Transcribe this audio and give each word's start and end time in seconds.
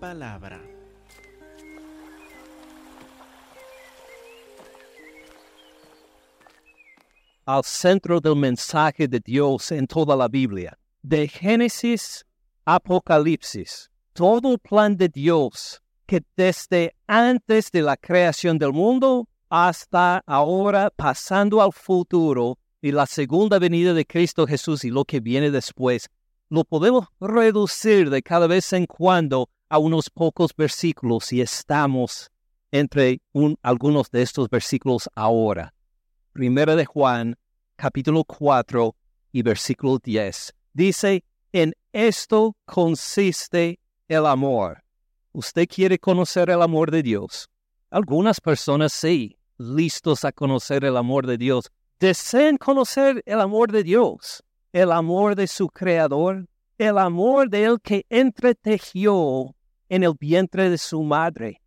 palabra. 0.00 0.60
Al 7.44 7.64
centro 7.64 8.20
del 8.20 8.36
mensaje 8.36 9.06
de 9.06 9.20
Dios 9.20 9.70
en 9.72 9.86
toda 9.86 10.16
la 10.16 10.28
Biblia, 10.28 10.78
de 11.02 11.28
Génesis 11.28 12.24
a 12.64 12.76
Apocalipsis, 12.76 13.90
todo 14.12 14.52
el 14.52 14.58
plan 14.58 14.96
de 14.96 15.08
Dios 15.08 15.82
que 16.06 16.22
desde 16.36 16.96
antes 17.06 17.70
de 17.70 17.82
la 17.82 17.96
creación 17.96 18.58
del 18.58 18.72
mundo 18.72 19.28
hasta 19.48 20.22
ahora, 20.26 20.90
pasando 20.90 21.60
al 21.60 21.72
futuro 21.72 22.58
y 22.80 22.92
la 22.92 23.06
segunda 23.06 23.58
venida 23.58 23.92
de 23.94 24.06
Cristo 24.06 24.46
Jesús 24.46 24.84
y 24.84 24.90
lo 24.90 25.04
que 25.04 25.20
viene 25.20 25.50
después, 25.50 26.08
lo 26.48 26.64
podemos 26.64 27.06
reducir 27.20 28.10
de 28.10 28.22
cada 28.22 28.46
vez 28.46 28.72
en 28.72 28.86
cuando 28.86 29.48
a 29.70 29.78
unos 29.78 30.10
pocos 30.10 30.54
versículos 30.54 31.32
y 31.32 31.40
estamos 31.40 32.30
entre 32.70 33.22
algunos 33.62 34.10
de 34.10 34.20
estos 34.20 34.50
versículos 34.50 35.08
ahora. 35.14 35.72
Primera 36.32 36.76
de 36.76 36.84
Juan, 36.84 37.36
capítulo 37.76 38.24
4 38.24 38.94
y 39.32 39.42
versículo 39.42 39.98
10. 39.98 40.54
Dice, 40.74 41.24
en 41.52 41.72
esto 41.92 42.54
consiste 42.66 43.80
el 44.08 44.26
amor. 44.26 44.84
¿Usted 45.32 45.66
quiere 45.66 45.98
conocer 45.98 46.50
el 46.50 46.60
amor 46.60 46.90
de 46.90 47.02
Dios? 47.02 47.48
Algunas 47.90 48.40
personas 48.40 48.92
sí, 48.92 49.38
listos 49.56 50.26
a 50.26 50.32
conocer 50.32 50.84
el 50.84 50.98
amor 50.98 51.26
de 51.26 51.38
Dios, 51.38 51.70
desean 51.98 52.58
conocer 52.58 53.22
el 53.24 53.40
amor 53.40 53.72
de 53.72 53.82
Dios 53.82 54.44
el 54.72 54.92
amor 54.92 55.34
de 55.34 55.46
su 55.46 55.68
Creador, 55.68 56.46
el 56.78 56.98
amor 56.98 57.50
de 57.50 57.64
Él 57.64 57.80
que 57.82 58.06
entretejió 58.08 59.54
en 59.90 60.02
el 60.04 60.14
vientre 60.18 60.70
de 60.70 60.78
su 60.78 61.02
madre, 61.02 61.60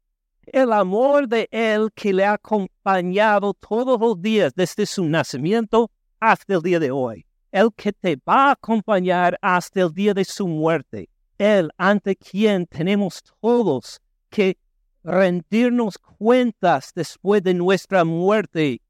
el 0.47 0.73
amor 0.73 1.27
de 1.27 1.47
Él 1.51 1.89
que 1.93 2.11
le 2.11 2.25
ha 2.25 2.33
acompañado 2.33 3.53
todos 3.53 3.99
los 3.99 4.19
días 4.19 4.53
desde 4.55 4.87
su 4.87 5.05
nacimiento 5.05 5.91
hasta 6.19 6.55
el 6.55 6.61
día 6.61 6.79
de 6.79 6.89
hoy, 6.89 7.27
el 7.51 7.71
que 7.75 7.93
te 7.93 8.15
va 8.27 8.47
a 8.47 8.51
acompañar 8.53 9.37
hasta 9.43 9.81
el 9.81 9.93
día 9.93 10.15
de 10.15 10.25
su 10.25 10.47
muerte, 10.47 11.09
Él 11.37 11.69
ante 11.77 12.15
quien 12.15 12.65
tenemos 12.65 13.21
todos 13.39 14.01
que 14.31 14.57
rendirnos 15.03 15.99
cuentas 15.99 16.91
después 16.95 17.43
de 17.43 17.53
nuestra 17.53 18.03
muerte 18.03 18.81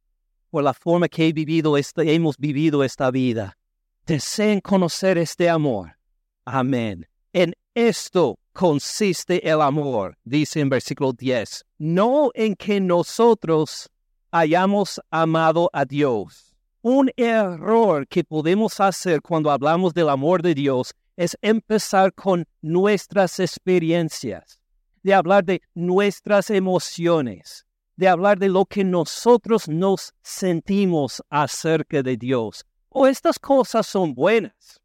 por 0.49 0.63
la 0.63 0.73
forma 0.73 1.09
que 1.09 1.33
vivido 1.33 1.75
hemos 1.97 2.37
vivido 2.37 2.83
esta 2.85 3.11
vida 3.11 3.57
deseen 4.05 4.59
conocer 4.61 5.17
este 5.17 5.49
amor. 5.49 5.97
Amén. 6.45 7.07
En 7.31 7.53
esto 7.73 8.37
consiste 8.53 9.47
el 9.47 9.61
amor, 9.61 10.17
dice 10.23 10.59
en 10.59 10.69
versículo 10.69 11.13
10, 11.13 11.65
no 11.79 12.31
en 12.33 12.55
que 12.55 12.79
nosotros 12.79 13.89
hayamos 14.31 15.01
amado 15.11 15.69
a 15.73 15.85
Dios. 15.85 16.53
Un 16.81 17.11
error 17.17 18.07
que 18.07 18.23
podemos 18.23 18.79
hacer 18.79 19.21
cuando 19.21 19.51
hablamos 19.51 19.93
del 19.93 20.09
amor 20.09 20.41
de 20.41 20.53
Dios 20.53 20.93
es 21.17 21.37
empezar 21.41 22.13
con 22.13 22.45
nuestras 22.61 23.39
experiencias, 23.39 24.59
de 25.01 25.13
hablar 25.13 25.43
de 25.43 25.61
nuestras 25.73 26.49
emociones, 26.49 27.65
de 27.95 28.07
hablar 28.07 28.39
de 28.39 28.49
lo 28.49 28.65
que 28.65 28.83
nosotros 28.83 29.67
nos 29.67 30.13
sentimos 30.21 31.21
acerca 31.29 32.01
de 32.01 32.17
Dios 32.17 32.65
o 32.93 33.07
estas 33.07 33.39
cosas 33.39 33.85
son 33.87 34.13
buenas. 34.13 34.79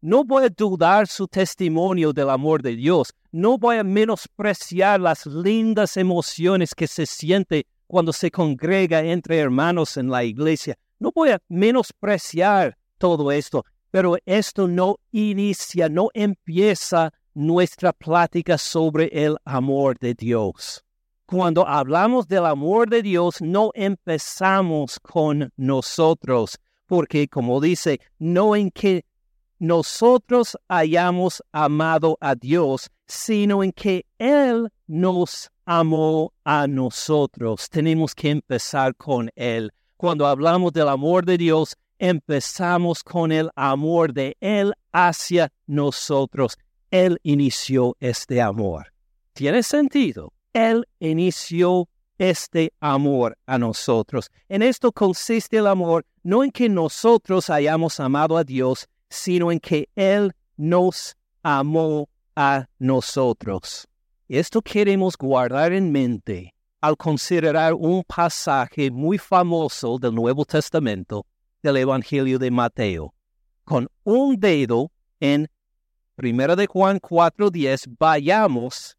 No 0.00 0.22
voy 0.22 0.44
a 0.44 0.48
dudar 0.48 1.08
su 1.08 1.26
testimonio 1.26 2.12
del 2.12 2.30
amor 2.30 2.62
de 2.62 2.76
Dios. 2.76 3.12
No 3.32 3.58
voy 3.58 3.78
a 3.78 3.84
menospreciar 3.84 5.00
las 5.00 5.26
lindas 5.26 5.96
emociones 5.96 6.72
que 6.72 6.86
se 6.86 7.04
siente 7.04 7.66
cuando 7.88 8.12
se 8.12 8.30
congrega 8.30 9.02
entre 9.02 9.38
hermanos 9.38 9.96
en 9.96 10.08
la 10.08 10.22
iglesia. 10.22 10.78
No 11.00 11.10
voy 11.12 11.30
a 11.30 11.40
menospreciar 11.48 12.78
todo 12.96 13.32
esto, 13.32 13.64
pero 13.90 14.16
esto 14.24 14.68
no 14.68 15.00
inicia, 15.10 15.88
no 15.88 16.10
empieza 16.14 17.12
nuestra 17.34 17.92
plática 17.92 18.56
sobre 18.56 19.06
el 19.12 19.36
amor 19.44 19.98
de 19.98 20.14
Dios. 20.14 20.84
Cuando 21.26 21.66
hablamos 21.66 22.28
del 22.28 22.46
amor 22.46 22.88
de 22.88 23.02
Dios, 23.02 23.40
no 23.40 23.72
empezamos 23.74 25.00
con 25.00 25.52
nosotros, 25.56 26.56
porque 26.86 27.26
como 27.26 27.60
dice, 27.60 28.00
no 28.18 28.54
en 28.54 28.70
que 28.70 29.04
nosotros 29.58 30.56
hayamos 30.68 31.42
amado 31.52 32.16
a 32.20 32.34
Dios, 32.34 32.90
sino 33.06 33.62
en 33.62 33.72
que 33.72 34.06
Él 34.18 34.68
nos 34.86 35.50
amó 35.64 36.32
a 36.44 36.66
nosotros. 36.66 37.68
Tenemos 37.68 38.14
que 38.14 38.30
empezar 38.30 38.94
con 38.96 39.30
Él. 39.34 39.72
Cuando 39.96 40.26
hablamos 40.26 40.72
del 40.72 40.88
amor 40.88 41.24
de 41.24 41.38
Dios, 41.38 41.76
empezamos 41.98 43.02
con 43.02 43.32
el 43.32 43.50
amor 43.56 44.12
de 44.12 44.36
Él 44.40 44.72
hacia 44.92 45.52
nosotros. 45.66 46.56
Él 46.90 47.18
inició 47.22 47.96
este 48.00 48.40
amor. 48.40 48.92
¿Tiene 49.32 49.62
sentido? 49.62 50.32
Él 50.52 50.86
inició 51.00 51.88
este 52.18 52.72
amor 52.80 53.36
a 53.46 53.58
nosotros. 53.58 54.30
En 54.48 54.62
esto 54.62 54.92
consiste 54.92 55.58
el 55.58 55.66
amor, 55.66 56.04
no 56.22 56.42
en 56.42 56.50
que 56.50 56.68
nosotros 56.68 57.50
hayamos 57.50 58.00
amado 58.00 58.36
a 58.36 58.44
Dios, 58.44 58.88
sino 59.08 59.50
en 59.50 59.60
que 59.60 59.88
Él 59.94 60.32
nos 60.56 61.16
amó 61.42 62.08
a 62.36 62.66
nosotros. 62.78 63.86
Esto 64.28 64.60
queremos 64.62 65.16
guardar 65.16 65.72
en 65.72 65.90
mente 65.90 66.54
al 66.80 66.96
considerar 66.96 67.74
un 67.74 68.04
pasaje 68.04 68.90
muy 68.90 69.18
famoso 69.18 69.98
del 69.98 70.14
Nuevo 70.14 70.44
Testamento 70.44 71.26
del 71.62 71.78
Evangelio 71.78 72.38
de 72.38 72.50
Mateo. 72.50 73.14
Con 73.64 73.88
un 74.04 74.38
dedo 74.38 74.90
en 75.20 75.48
1 76.16 76.56
de 76.56 76.66
Juan 76.66 77.00
4:10 77.00 77.96
vayamos 77.98 78.96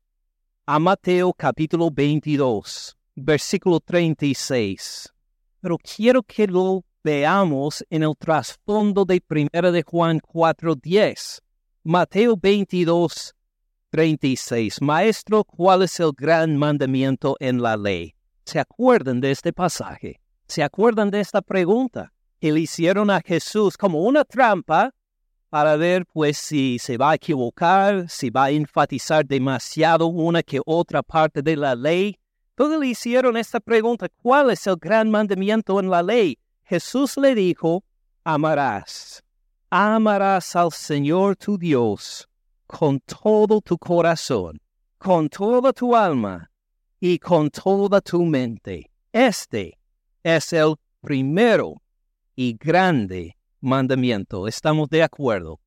a 0.65 0.79
Mateo 0.79 1.33
capítulo 1.33 1.89
22 1.91 2.97
versículo 3.15 3.79
36. 3.79 5.13
Pero 5.61 5.77
quiero 5.77 6.23
que 6.23 6.47
lo 6.47 6.83
veamos 7.03 7.85
en 7.89 8.03
el 8.03 8.15
trasfondo 8.17 9.05
de 9.05 9.21
1 9.29 9.71
de 9.71 9.83
Juan 9.83 10.19
4.10. 10.19 11.41
Mateo 11.83 12.37
22, 12.37 13.33
36. 13.89 14.81
Maestro, 14.81 15.43
¿cuál 15.43 15.83
es 15.83 15.99
el 15.99 16.11
gran 16.15 16.57
mandamiento 16.57 17.35
en 17.39 17.61
la 17.61 17.77
ley? 17.77 18.15
¿Se 18.45 18.59
acuerdan 18.59 19.21
de 19.21 19.31
este 19.31 19.53
pasaje? 19.53 20.19
¿Se 20.47 20.63
acuerdan 20.63 21.09
de 21.11 21.19
esta 21.19 21.41
pregunta? 21.41 22.11
Que 22.39 22.51
le 22.51 22.61
hicieron 22.61 23.09
a 23.09 23.21
Jesús 23.21 23.77
como 23.77 24.03
una 24.03 24.23
trampa 24.23 24.93
para 25.49 25.75
ver 25.75 26.05
pues 26.05 26.37
si 26.37 26.77
se 26.79 26.97
va 26.97 27.11
a 27.11 27.15
equivocar, 27.15 28.09
si 28.09 28.29
va 28.29 28.45
a 28.45 28.51
enfatizar 28.51 29.25
demasiado 29.25 30.07
una 30.07 30.43
que 30.43 30.61
otra 30.65 31.01
parte 31.01 31.41
de 31.41 31.55
la 31.55 31.75
ley 31.75 32.19
todos 32.59 32.77
le 32.77 32.87
hicieron 32.87 33.37
esta 33.37 33.61
pregunta, 33.61 34.09
¿cuál 34.21 34.51
es 34.51 34.67
el 34.67 34.75
gran 34.75 35.09
mandamiento 35.09 35.79
en 35.79 35.89
la 35.89 36.03
ley? 36.03 36.37
Jesús 36.69 37.17
le 37.17 37.33
dijo, 37.33 37.83
amarás. 38.23 39.23
Amarás 39.71 40.55
al 40.55 40.71
Señor 40.71 41.35
tu 41.35 41.57
Dios 41.57 42.29
con 42.67 42.99
todo 42.99 43.59
tu 43.59 43.75
corazón, 43.75 44.61
con 44.99 45.29
toda 45.29 45.73
tu 45.73 45.95
alma 45.95 46.51
y 46.99 47.17
con 47.17 47.49
toda 47.49 48.01
tu 48.01 48.23
mente. 48.23 48.91
Este 49.11 49.79
es 50.21 50.53
el 50.53 50.75
primero 51.01 51.81
y 52.35 52.55
grande 52.55 53.35
mandamiento. 53.61 54.47
¿Estamos 54.47 54.89
de 54.89 55.01
acuerdo? 55.01 55.59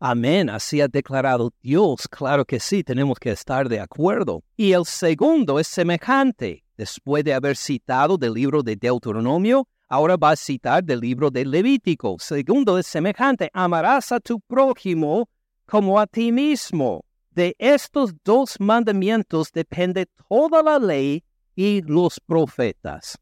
Amén, 0.00 0.50
así 0.50 0.80
ha 0.80 0.88
declarado 0.88 1.52
Dios. 1.62 2.08
Claro 2.08 2.44
que 2.44 2.58
sí, 2.58 2.82
tenemos 2.82 3.16
que 3.20 3.30
estar 3.30 3.68
de 3.68 3.78
acuerdo. 3.78 4.42
Y 4.56 4.72
el 4.72 4.86
segundo 4.86 5.60
es 5.60 5.68
semejante. 5.68 6.64
Después 6.76 7.22
de 7.22 7.32
haber 7.32 7.56
citado 7.56 8.18
del 8.18 8.32
libro 8.32 8.64
de 8.64 8.74
Deuteronomio, 8.74 9.68
ahora 9.92 10.16
va 10.16 10.30
a 10.30 10.36
citar 10.36 10.82
del 10.82 11.00
libro 11.00 11.30
de 11.30 11.44
Levítico. 11.44 12.16
Segundo 12.18 12.78
es 12.78 12.86
semejante. 12.86 13.50
Amarás 13.52 14.10
a 14.10 14.20
tu 14.20 14.40
prójimo 14.40 15.28
como 15.66 16.00
a 16.00 16.06
ti 16.06 16.32
mismo. 16.32 17.04
De 17.30 17.54
estos 17.58 18.14
dos 18.24 18.58
mandamientos 18.58 19.52
depende 19.52 20.06
toda 20.28 20.62
la 20.62 20.78
ley 20.78 21.22
y 21.54 21.82
los 21.82 22.18
profetas. 22.20 23.18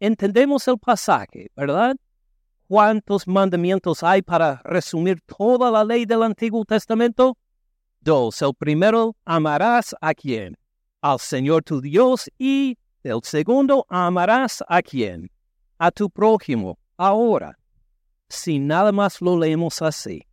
entendemos 0.00 0.66
el 0.66 0.78
pasaje, 0.78 1.52
¿verdad? 1.54 1.94
¿Cuántos 2.66 3.28
mandamientos 3.28 4.02
hay 4.02 4.22
para 4.22 4.60
resumir 4.64 5.20
toda 5.20 5.70
la 5.70 5.84
ley 5.84 6.04
del 6.04 6.24
Antiguo 6.24 6.64
Testamento? 6.64 7.38
Dos. 8.00 8.42
El 8.42 8.54
primero, 8.54 9.14
amarás 9.24 9.94
a 10.00 10.14
quién? 10.14 10.56
Al 11.00 11.20
Señor 11.20 11.62
tu 11.62 11.80
Dios 11.80 12.28
y 12.38 12.76
el 13.02 13.20
segundo, 13.22 13.86
amarás 13.88 14.62
a 14.68 14.82
quién? 14.82 15.30
A 15.78 15.90
tu 15.90 16.10
prójimo. 16.10 16.78
Ahora, 16.96 17.56
si 18.28 18.58
nada 18.58 18.92
más 18.92 19.20
lo 19.20 19.38
leemos 19.38 19.80
así, 19.82 20.26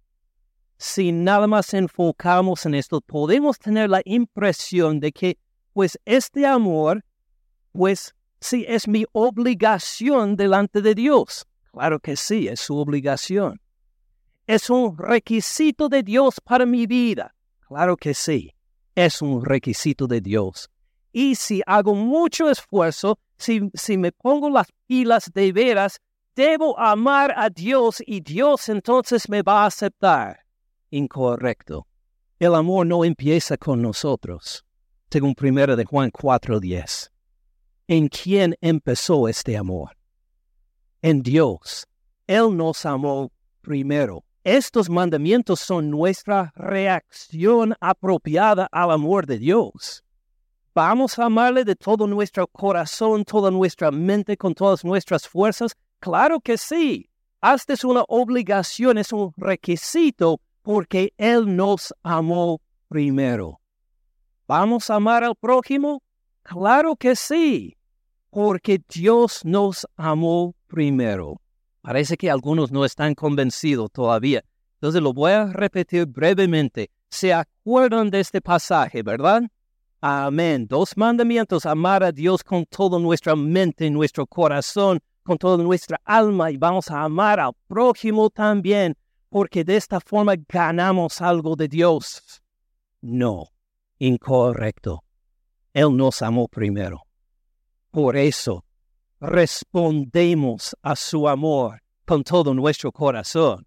si 0.78 1.12
nada 1.12 1.48
más 1.48 1.74
enfocamos 1.74 2.66
en 2.66 2.76
esto, 2.76 3.02
podemos 3.02 3.58
tener 3.58 3.90
la 3.90 4.02
impresión 4.06 5.00
de 5.00 5.12
que, 5.12 5.38
pues, 5.74 6.00
este 6.06 6.46
amor, 6.46 7.04
pues, 7.72 8.14
sí, 8.40 8.66
es 8.68 8.88
mi 8.88 9.06
obligación 9.12 10.36
delante 10.36 10.82
de 10.82 10.94
Dios. 10.94 11.46
Claro 11.72 12.00
que 12.00 12.16
sí, 12.16 12.48
es 12.48 12.60
su 12.60 12.78
obligación. 12.78 13.60
Es 14.46 14.70
un 14.70 14.98
requisito 14.98 15.90
de 15.90 16.04
Dios 16.04 16.40
para 16.44 16.66
mi 16.66 16.86
vida. 16.86 17.34
Claro 17.68 17.98
que 17.98 18.14
sí, 18.14 18.54
es 18.96 19.22
un 19.22 19.44
requisito 19.44 20.08
de 20.08 20.22
Dios. 20.22 20.70
Y 21.12 21.36
si 21.36 21.62
hago 21.66 21.96
mucho 21.96 22.50
esfuerzo, 22.50 23.18
si, 23.38 23.70
si 23.74 23.98
me 23.98 24.12
pongo 24.12 24.50
las 24.50 24.68
pilas 24.88 25.32
de 25.34 25.52
veras, 25.52 26.00
debo 26.36 26.78
amar 26.80 27.34
a 27.36 27.50
Dios 27.50 28.02
y 28.06 28.22
Dios 28.22 28.70
entonces 28.70 29.28
me 29.30 29.42
va 29.42 29.64
a 29.64 29.68
aceptar. 29.68 30.40
Incorrecto. 30.92 31.88
El 32.40 32.54
amor 32.54 32.86
no 32.86 33.04
empieza 33.04 33.58
con 33.58 33.82
nosotros, 33.82 34.64
según 35.10 35.34
1 35.36 35.76
de 35.76 35.86
Juan 35.86 36.12
4:10. 36.12 37.10
¿En 37.88 38.10
quién 38.10 38.56
empezó 38.62 39.28
este 39.28 39.58
amor? 39.58 39.98
En 41.02 41.24
Dios. 41.24 41.88
Él 42.28 42.56
nos 42.56 42.86
amó 42.86 43.32
primero. 43.62 44.24
Estos 44.44 44.90
mandamientos 44.90 45.60
son 45.60 45.90
nuestra 45.90 46.54
reacción 46.56 47.74
apropiada 47.80 48.68
al 48.72 48.92
amor 48.92 49.26
de 49.26 49.40
Dios. 49.40 50.04
¿Vamos 50.78 51.18
a 51.18 51.26
amarle 51.26 51.66
de 51.66 51.76
todo 51.76 52.06
nuestro 52.06 52.46
corazón, 52.46 53.26
toda 53.26 53.50
nuestra 53.50 53.90
mente, 53.90 54.38
con 54.38 54.54
todas 54.54 54.86
nuestras 54.86 55.28
fuerzas? 55.28 55.76
Claro 56.00 56.40
que 56.40 56.56
sí. 56.56 57.10
Hasta 57.42 57.74
es 57.74 57.84
una 57.84 58.04
obligación, 58.08 59.00
es 59.00 59.12
un 59.12 59.34
requisito 59.38 60.40
porque 60.62 61.16
Él 61.18 61.56
nos 61.56 61.96
amó 62.04 62.62
primero. 62.90 63.60
¿Vamos 64.48 64.92
a 64.92 64.98
amar 64.98 65.24
al 65.24 65.36
prójimo? 65.36 66.04
Claro 66.44 66.96
que 66.96 67.16
sí, 67.16 67.76
porque 68.30 68.80
Dios 68.88 69.44
nos 69.44 69.88
amó 69.96 70.54
primero. 70.68 71.42
Parece 71.82 72.18
que 72.18 72.30
algunos 72.30 72.72
no 72.72 72.86
están 72.86 73.16
convencidos 73.16 73.90
todavía. 73.92 74.44
Entonces 74.76 75.02
lo 75.02 75.12
voy 75.12 75.32
a 75.32 75.46
repetir 75.46 76.06
brevemente. 76.06 76.92
Se 77.10 77.34
acuerdan 77.34 78.12
de 78.12 78.20
este 78.20 78.42
pasaje, 78.42 79.02
¿verdad? 79.02 79.42
Amén. 80.00 80.68
Dos 80.68 80.96
mandamientos, 80.96 81.66
amar 81.66 82.04
a 82.04 82.12
Dios 82.12 82.44
con 82.44 82.66
toda 82.66 83.00
nuestra 83.00 83.36
mente, 83.36 83.90
nuestro 83.90 84.28
corazón, 84.28 85.00
con 85.24 85.38
toda 85.38 85.62
nuestra 85.64 86.00
alma 86.06 86.52
y 86.52 86.58
vamos 86.58 86.92
a 86.92 87.02
amar 87.02 87.40
al 87.40 87.54
prójimo 87.68 88.30
también, 88.30 88.96
porque 89.30 89.64
de 89.64 89.76
esta 89.76 90.00
forma 90.00 90.36
ganamos 90.48 91.20
algo 91.20 91.56
de 91.56 91.68
Dios. 91.68 92.42
No, 93.02 93.48
incorrecto. 93.98 95.04
Él 95.74 95.98
nos 95.98 96.22
amó 96.22 96.48
primero. 96.48 97.02
Por 97.90 98.16
eso 98.16 98.64
respondemos 99.20 100.76
a 100.84 100.96
su 100.96 101.28
amor 101.28 101.82
con 102.06 102.24
todo 102.24 102.54
nuestro 102.54 102.92
corazón. 102.92 103.66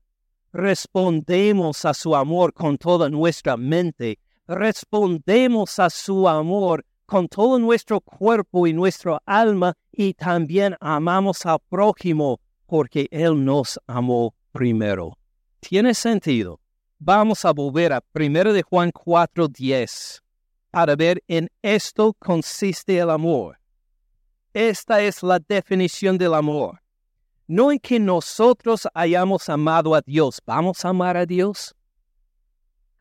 Respondemos 0.53 1.85
a 1.85 1.93
su 1.93 2.15
amor 2.15 2.53
con 2.53 2.79
toda 2.79 3.11
nuestra 3.11 3.56
mente 3.56 4.21
respondemos 4.50 5.79
a 5.79 5.88
su 5.88 6.29
amor 6.29 6.85
con 7.06 7.29
todo 7.29 7.58
nuestro 7.58 8.00
cuerpo 8.00 8.67
y 8.67 8.73
nuestra 8.73 9.23
alma 9.25 9.75
y 9.93 10.14
también 10.14 10.76
amamos 10.81 11.47
al 11.47 11.58
prójimo 11.69 12.41
porque 12.67 13.08
Él 13.11 13.44
nos 13.44 13.79
amó 13.87 14.35
primero. 14.52 15.17
¿Tiene 15.61 15.94
sentido? 15.94 16.61
Vamos 16.99 17.44
a 17.44 17.52
volver 17.52 17.93
a 17.93 18.02
1 18.12 18.52
de 18.52 18.62
Juan 18.62 18.91
4:10 18.91 20.20
para 20.70 20.96
ver 20.96 21.23
en 21.29 21.49
esto 21.62 22.14
consiste 22.14 22.99
el 22.99 23.11
amor. 23.11 23.58
Esta 24.53 25.00
es 25.00 25.23
la 25.23 25.38
definición 25.38 26.19
del 26.19 26.35
amor. 26.35 26.81
No 27.46 27.70
en 27.70 27.79
que 27.79 28.00
nosotros 28.00 28.87
hayamos 28.94 29.49
amado 29.49 29.94
a 29.94 30.00
Dios. 30.00 30.41
¿Vamos 30.44 30.85
a 30.85 30.88
amar 30.88 31.17
a 31.17 31.26
Dios? 31.26 31.75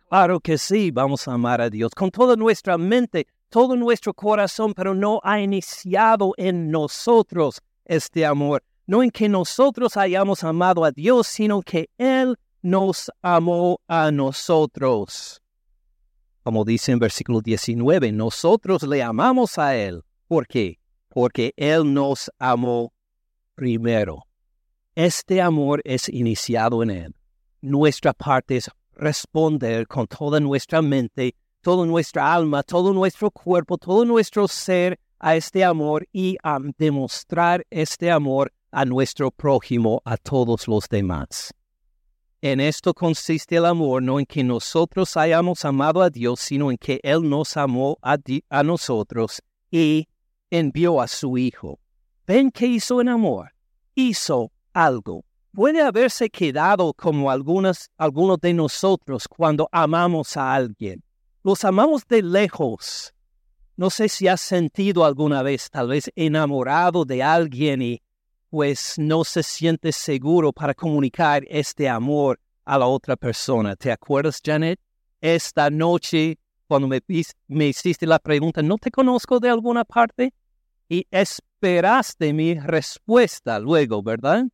Claro 0.09 0.39
que 0.39 0.57
sí, 0.57 0.89
vamos 0.89 1.27
a 1.27 1.33
amar 1.33 1.61
a 1.61 1.69
Dios 1.69 1.94
con 1.94 2.09
toda 2.09 2.35
nuestra 2.35 2.79
mente, 2.79 3.27
todo 3.47 3.75
nuestro 3.75 4.11
corazón, 4.11 4.73
pero 4.73 4.95
no 4.95 5.21
ha 5.23 5.39
iniciado 5.39 6.33
en 6.35 6.71
nosotros 6.71 7.61
este 7.85 8.25
amor. 8.25 8.63
No 8.88 9.03
en 9.03 9.11
que 9.11 9.29
nosotros 9.29 9.97
hayamos 9.97 10.44
amado 10.44 10.83
a 10.83 10.91
Dios, 10.91 11.27
sino 11.27 11.61
que 11.61 11.91
Él 12.00 12.35
nos 12.63 13.11
amó 13.21 13.81
a 13.88 14.09
nosotros. 14.09 15.44
Como 16.41 16.65
dice 16.65 16.91
en 16.91 16.97
versículo 16.97 17.41
19, 17.41 18.11
nosotros 18.11 18.81
le 18.81 19.03
amamos 19.03 19.59
a 19.59 19.75
Él. 19.75 20.01
¿Por 20.27 20.47
qué? 20.47 20.79
Porque 21.09 21.53
Él 21.56 21.94
nos 21.94 22.31
amó 22.39 22.94
primero. 23.53 24.25
Este 24.95 25.39
amor 25.39 25.81
es 25.85 26.09
iniciado 26.09 26.81
en 26.81 26.89
Él. 26.89 27.15
Nuestra 27.61 28.13
parte 28.13 28.57
es 28.57 28.71
responder 29.00 29.88
con 29.88 30.07
toda 30.07 30.40
nuestra 30.40 30.81
mente, 30.81 31.36
toda 31.62 31.86
nuestra 31.86 32.34
alma, 32.34 32.63
todo 32.63 32.94
nuestro 32.94 33.31
cuerpo, 33.31 33.78
todo 33.78 34.06
nuestro 34.06 34.48
ser 34.48 35.00
a 35.19 35.36
este 35.36 35.63
amor 35.63 36.07
y 36.13 36.38
a 36.44 36.60
demostrar 36.78 37.66
este 37.69 38.12
amor 38.12 38.54
a 38.72 38.86
nuestro 38.86 39.31
prójimo, 39.31 40.01
a 40.06 40.18
todos 40.18 40.68
los 40.68 40.88
demás. 40.88 41.54
En 42.42 42.62
esto 42.62 42.94
consiste 42.94 43.57
el 43.57 43.66
amor, 43.66 44.01
no 44.01 44.19
en 44.19 44.25
que 44.25 44.44
nosotros 44.44 45.18
hayamos 45.18 45.66
amado 45.66 46.02
a 46.02 46.10
Dios, 46.10 46.40
sino 46.40 46.72
en 46.72 46.78
que 46.78 47.02
Él 47.04 47.28
nos 47.28 47.57
amó 47.57 47.98
a, 48.02 48.18
a 48.50 48.63
nosotros 48.63 49.42
y 49.69 50.07
envió 50.50 51.02
a 51.02 51.07
su 51.07 51.38
Hijo. 51.38 51.80
¿Ven 52.25 52.52
qué 52.52 52.68
hizo 52.68 53.02
en 53.02 53.10
amor? 53.10 53.52
Hizo 53.94 54.54
algo 54.72 55.25
puede 55.59 55.81
haberse 55.81 56.29
quedado 56.29 56.94
como 56.94 57.29
algunos 57.29 57.89
de 58.39 58.53
nosotros 58.53 59.27
cuando 59.27 59.67
amamos 59.73 60.38
a 60.38 60.53
alguien. 60.53 61.03
Los 61.44 61.65
amamos 61.65 62.07
de 62.07 62.21
lejos. 62.21 63.13
No 63.75 63.89
sé 63.89 64.07
si 64.07 64.30
has 64.30 64.39
sentido 64.39 65.04
alguna 65.04 65.44
vez 65.44 65.69
tal 65.69 65.89
vez 65.89 66.09
enamorado 66.16 67.04
de 67.04 67.21
alguien 67.21 67.81
y 67.81 68.01
pues 68.49 68.94
no 68.97 69.25
se 69.25 69.44
siente 69.44 69.92
seguro 69.92 70.54
para 70.54 70.73
comunicar 70.73 71.44
este 71.49 71.89
amor 71.89 72.39
a 72.63 72.78
la 72.78 72.85
otra 72.85 73.18
persona. 73.18 73.75
¿Te 73.75 73.92
acuerdas, 73.92 74.39
Janet? 74.42 74.80
Esta 75.19 75.69
noche, 75.69 76.39
cuando 76.69 76.87
me, 76.87 77.01
me 77.49 77.68
hiciste 77.68 78.07
la 78.07 78.19
pregunta, 78.19 78.61
¿no 78.61 78.78
te 78.78 78.92
conozco 78.92 79.42
de 79.42 79.49
alguna 79.49 79.83
parte? 79.83 80.33
Y 80.87 81.06
esperaste 81.11 82.31
mi 82.31 82.54
respuesta 82.57 83.59
luego, 83.59 84.01
¿verdad? 84.01 84.45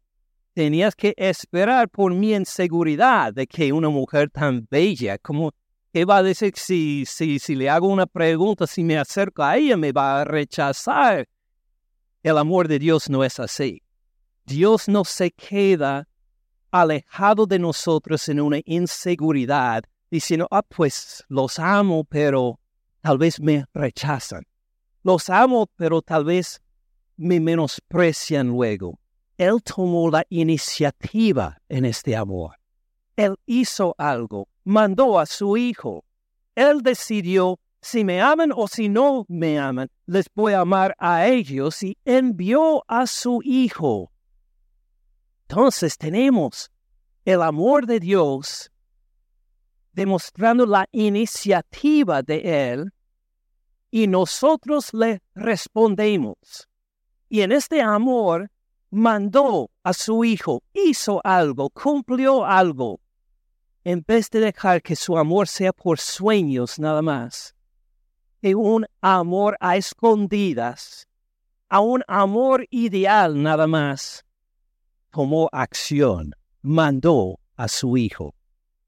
Tenías 0.55 0.95
que 0.95 1.13
esperar 1.17 1.89
por 1.89 2.13
mi 2.13 2.33
inseguridad 2.33 3.33
de 3.33 3.45
que 3.45 3.74
una 3.74 3.89
mujer 3.89 4.29
tan 4.31 4.65
bella 4.71 5.17
como 5.17 5.51
¿qué 5.91 6.05
va 6.05 6.17
a 6.17 6.24
decir 6.24 6.53
si, 6.55 7.03
si, 7.05 7.39
si 7.39 7.55
le 7.55 7.69
hago 7.69 7.88
una 7.88 8.05
pregunta, 8.05 8.65
si 8.65 8.83
me 8.83 8.97
acerco 8.97 9.43
a 9.43 9.57
ella, 9.57 9.77
me 9.77 9.91
va 9.91 10.21
a 10.21 10.24
rechazar? 10.24 11.27
El 12.24 12.38
amor 12.38 12.67
de 12.69 12.79
Dios 12.79 13.09
no 13.09 13.24
es 13.24 13.39
así. 13.39 13.83
Dios 14.45 14.88
no 14.88 15.03
se 15.03 15.31
queda 15.31 16.07
alejado 16.71 17.45
de 17.45 17.59
nosotros 17.59 18.27
en 18.29 18.39
una 18.39 18.59
inseguridad, 18.65 19.83
diciendo, 20.09 20.47
ah, 20.51 20.63
pues 20.63 21.24
los 21.27 21.59
amo, 21.59 22.05
pero 22.05 22.59
tal 23.01 23.17
vez 23.17 23.39
me 23.39 23.65
rechazan. 23.74 24.43
Los 25.03 25.29
amo, 25.29 25.69
pero 25.75 26.01
tal 26.01 26.24
vez 26.24 26.62
me 27.17 27.39
menosprecian 27.39 28.47
luego. 28.47 29.00
Él 29.38 29.62
tomó 29.63 30.10
la 30.10 30.25
iniciativa 30.30 31.62
en 31.68 31.86
este 31.86 32.15
amor. 32.15 32.56
Él 33.15 33.36
hizo 33.46 33.96
algo, 33.98 34.48
mandó 34.63 35.20
a 35.20 35.25
su 35.25 35.58
hijo. 35.58 36.06
Él 36.56 36.82
decidió, 36.82 37.60
si 37.82 38.04
me 38.04 38.22
aman 38.22 38.51
o 38.56 38.68
si 38.68 38.89
no 38.89 39.25
me 39.27 39.60
aman, 39.60 39.89
les 40.06 40.25
voy 40.34 40.54
a 40.54 40.62
amar 40.62 40.96
a 40.98 41.27
ellos 41.27 41.84
y 41.84 41.98
envió 42.06 42.84
a 42.88 43.08
su 43.08 43.42
hijo. 43.44 44.12
Entonces 45.48 45.98
tenemos 45.98 46.72
el 47.25 47.42
amor 47.42 47.86
de 47.86 48.00
Dios 48.00 48.72
demostrando 49.94 50.65
la 50.65 50.88
iniciativa 50.92 52.22
de 52.22 52.72
Él 52.72 52.92
y 53.92 54.08
nosotros 54.08 54.94
le 54.94 55.22
respondemos. 55.36 56.68
Y 57.30 57.42
en 57.42 57.51
este 57.51 57.82
amor 57.82 58.51
mandó 58.95 59.71
a 59.83 59.91
su 59.91 60.23
hijo, 60.23 60.63
hizo 60.73 61.19
algo, 61.25 61.69
cumplió 61.69 62.45
algo, 62.45 63.01
en 63.83 64.03
vez 64.07 64.29
de 64.29 64.39
dejar 64.39 64.81
que 64.81 64.95
su 64.95 65.17
amor 65.17 65.49
sea 65.49 65.73
por 65.73 65.99
sueños 65.99 66.79
nada 66.79 67.01
más, 67.01 67.53
de 68.41 68.55
un 68.55 68.85
amor 69.01 69.57
a 69.59 69.75
escondidas, 69.75 71.09
a 71.67 71.81
un 71.81 72.03
amor 72.07 72.65
ideal 72.69 73.43
nada 73.43 73.67
más, 73.67 74.23
tomó 75.11 75.49
acción, 75.51 76.31
mandó 76.61 77.39
a 77.57 77.67
su 77.67 77.97
hijo, 77.97 78.33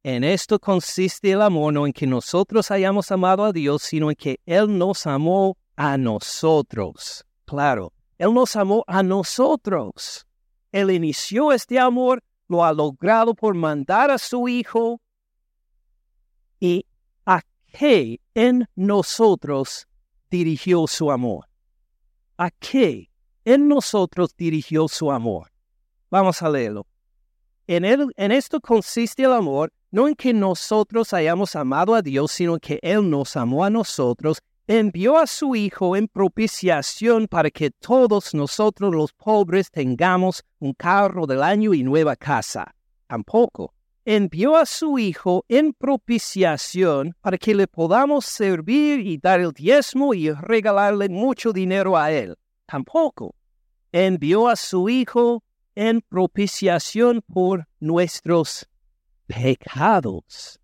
En 0.03 0.23
esto 0.23 0.57
consiste 0.57 1.31
el 1.31 1.41
amor, 1.41 1.73
no 1.73 1.85
en 1.85 1.91
que 1.91 2.07
nosotros 2.07 2.71
hayamos 2.71 3.11
amado 3.11 3.43
a 3.43 3.51
Dios, 3.51 3.81
sino 3.83 4.09
en 4.09 4.15
que 4.15 4.39
Él 4.45 4.77
nos 4.77 5.05
amó 5.05 5.57
a 5.75 5.97
nosotros. 5.97 7.25
Claro, 7.43 7.91
Él 8.17 8.33
nos 8.33 8.55
amó 8.55 8.83
a 8.87 9.03
nosotros. 9.03 10.25
Él 10.71 10.91
inició 10.91 11.51
este 11.51 11.79
amor, 11.79 12.23
lo 12.47 12.63
ha 12.63 12.73
logrado 12.73 13.33
por 13.33 13.53
mandar 13.53 14.11
a 14.11 14.17
su 14.17 14.47
Hijo. 14.47 15.01
¿Y 16.59 16.85
a 17.25 17.41
qué 17.71 18.19
en 18.33 18.67
nosotros 18.75 19.87
dirigió 20.29 20.87
su 20.87 21.11
amor? 21.11 21.45
¿A 22.37 22.49
qué 22.51 23.09
en 23.45 23.67
nosotros 23.67 24.35
dirigió 24.35 24.87
su 24.87 25.11
amor? 25.11 25.51
Vamos 26.09 26.41
a 26.41 26.49
leerlo. 26.49 26.87
En, 27.67 27.85
en 27.85 28.31
esto 28.31 28.59
consiste 28.61 29.23
el 29.23 29.33
amor, 29.33 29.73
no 29.91 30.07
en 30.07 30.15
que 30.15 30.33
nosotros 30.33 31.13
hayamos 31.13 31.55
amado 31.55 31.93
a 31.93 32.01
Dios, 32.01 32.31
sino 32.31 32.57
que 32.59 32.79
Él 32.81 33.09
nos 33.09 33.35
amó 33.35 33.63
a 33.65 33.69
nosotros, 33.69 34.41
envió 34.67 35.17
a 35.17 35.27
su 35.27 35.55
Hijo 35.55 35.95
en 35.95 36.09
propiciación 36.09 37.27
para 37.27 37.49
que 37.49 37.71
todos 37.71 38.33
nosotros 38.33 38.93
los 38.93 39.13
pobres 39.13 39.71
tengamos 39.71 40.43
un 40.59 40.73
carro 40.73 41.25
del 41.25 41.41
año 41.41 41.73
y 41.73 41.83
nueva 41.83 42.17
casa. 42.17 42.75
Tampoco. 43.07 43.73
Envió 44.03 44.57
a 44.57 44.65
su 44.65 44.99
Hijo 44.99 45.45
en 45.47 45.73
propiciación 45.73 47.15
para 47.21 47.37
que 47.37 47.55
le 47.55 47.67
podamos 47.67 48.25
servir 48.25 48.99
y 49.05 49.17
dar 49.17 49.39
el 49.39 49.53
diezmo 49.53 50.13
y 50.13 50.31
regalarle 50.31 51.09
mucho 51.09 51.53
dinero 51.53 51.97
a 51.97 52.11
Él. 52.11 52.35
Tampoco. 52.65 53.35
Envió 53.91 54.49
a 54.49 54.57
su 54.57 54.89
Hijo 54.89 55.43
en 55.75 56.01
propiciación 56.01 57.21
por 57.21 57.67
nuestros 57.79 58.67
pecados. 59.27 60.59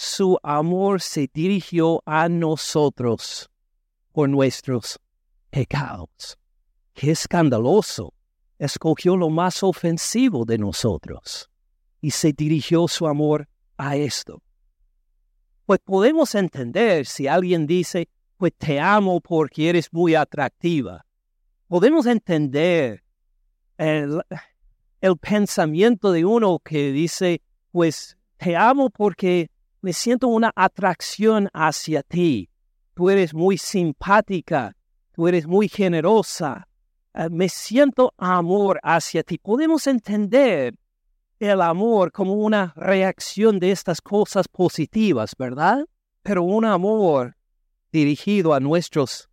Su 0.00 0.38
amor 0.44 1.00
se 1.00 1.28
dirigió 1.34 2.04
a 2.06 2.28
nosotros 2.28 3.50
por 4.12 4.28
nuestros 4.28 5.00
pecados. 5.50 6.38
Qué 6.94 7.10
escandaloso. 7.10 8.14
Escogió 8.60 9.16
lo 9.16 9.28
más 9.28 9.64
ofensivo 9.64 10.44
de 10.44 10.56
nosotros 10.56 11.50
y 12.00 12.12
se 12.12 12.32
dirigió 12.32 12.86
su 12.86 13.08
amor 13.08 13.48
a 13.76 13.96
esto. 13.96 14.40
Pues 15.66 15.80
podemos 15.80 16.36
entender 16.36 17.04
si 17.04 17.26
alguien 17.26 17.66
dice, 17.66 18.08
pues 18.36 18.52
te 18.56 18.78
amo 18.78 19.20
porque 19.20 19.68
eres 19.68 19.92
muy 19.92 20.14
atractiva. 20.14 21.04
Podemos 21.66 22.06
entender 22.06 23.02
el, 23.76 24.22
el 25.00 25.18
pensamiento 25.18 26.12
de 26.12 26.24
uno 26.24 26.60
que 26.60 26.92
dice, 26.92 27.42
pues 27.72 28.16
te 28.36 28.54
amo 28.54 28.90
porque 28.90 29.50
me 29.80 29.92
siento 29.92 30.28
una 30.28 30.52
atracción 30.54 31.48
hacia 31.52 32.02
ti. 32.02 32.50
Tú 32.94 33.10
eres 33.10 33.32
muy 33.32 33.58
simpática, 33.58 34.76
tú 35.12 35.28
eres 35.28 35.46
muy 35.46 35.68
generosa. 35.68 36.68
Eh, 37.14 37.28
me 37.30 37.48
siento 37.48 38.12
amor 38.16 38.80
hacia 38.82 39.22
ti. 39.22 39.38
Podemos 39.38 39.86
entender 39.86 40.74
el 41.38 41.60
amor 41.60 42.10
como 42.10 42.34
una 42.34 42.72
reacción 42.76 43.60
de 43.60 43.70
estas 43.70 44.00
cosas 44.00 44.48
positivas, 44.48 45.34
¿verdad? 45.38 45.86
Pero 46.22 46.42
un 46.42 46.64
amor 46.64 47.36
dirigido 47.92 48.54
a 48.54 48.60
nuestros 48.60 49.28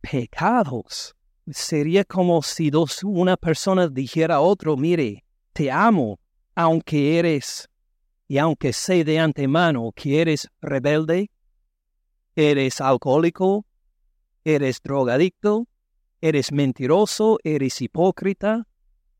pecados 0.00 1.14
sería 1.50 2.04
como 2.04 2.42
si 2.42 2.70
dos, 2.70 3.02
una 3.02 3.36
persona 3.36 3.88
dijera 3.88 4.36
a 4.36 4.40
otro, 4.40 4.76
mire, 4.76 5.24
te 5.52 5.70
amo, 5.70 6.20
aunque 6.54 7.18
eres, 7.18 7.68
y 8.28 8.38
aunque 8.38 8.72
sé 8.72 9.04
de 9.04 9.18
antemano 9.18 9.92
que 9.94 10.20
eres 10.20 10.48
rebelde, 10.60 11.30
eres 12.34 12.80
alcohólico, 12.80 13.66
eres 14.44 14.80
drogadicto, 14.82 15.68
eres 16.20 16.52
mentiroso, 16.52 17.38
eres 17.44 17.80
hipócrita, 17.82 18.66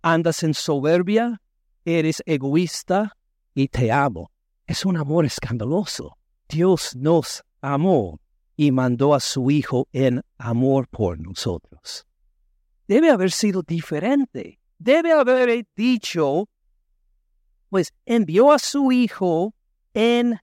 andas 0.02 0.42
en 0.42 0.54
soberbia, 0.54 1.42
eres 1.84 2.22
egoísta 2.26 3.16
y 3.54 3.68
te 3.68 3.92
amo. 3.92 4.30
Es 4.66 4.84
un 4.84 4.96
amor 4.96 5.26
escandaloso. 5.26 6.16
Dios 6.48 6.96
nos 6.96 7.42
amó 7.60 8.20
y 8.56 8.70
mandó 8.70 9.14
a 9.14 9.20
su 9.20 9.50
Hijo 9.50 9.88
en 9.92 10.22
amor 10.38 10.88
por 10.88 11.18
nosotros 11.18 12.06
debe 12.92 13.10
haber 13.10 13.30
sido 13.30 13.62
diferente. 13.62 14.60
Debe 14.78 15.12
haber 15.12 15.66
dicho, 15.74 16.48
pues 17.72 17.90
envió 18.04 18.52
a 18.52 18.58
su 18.58 18.92
Hijo 18.92 19.54
en, 19.94 20.38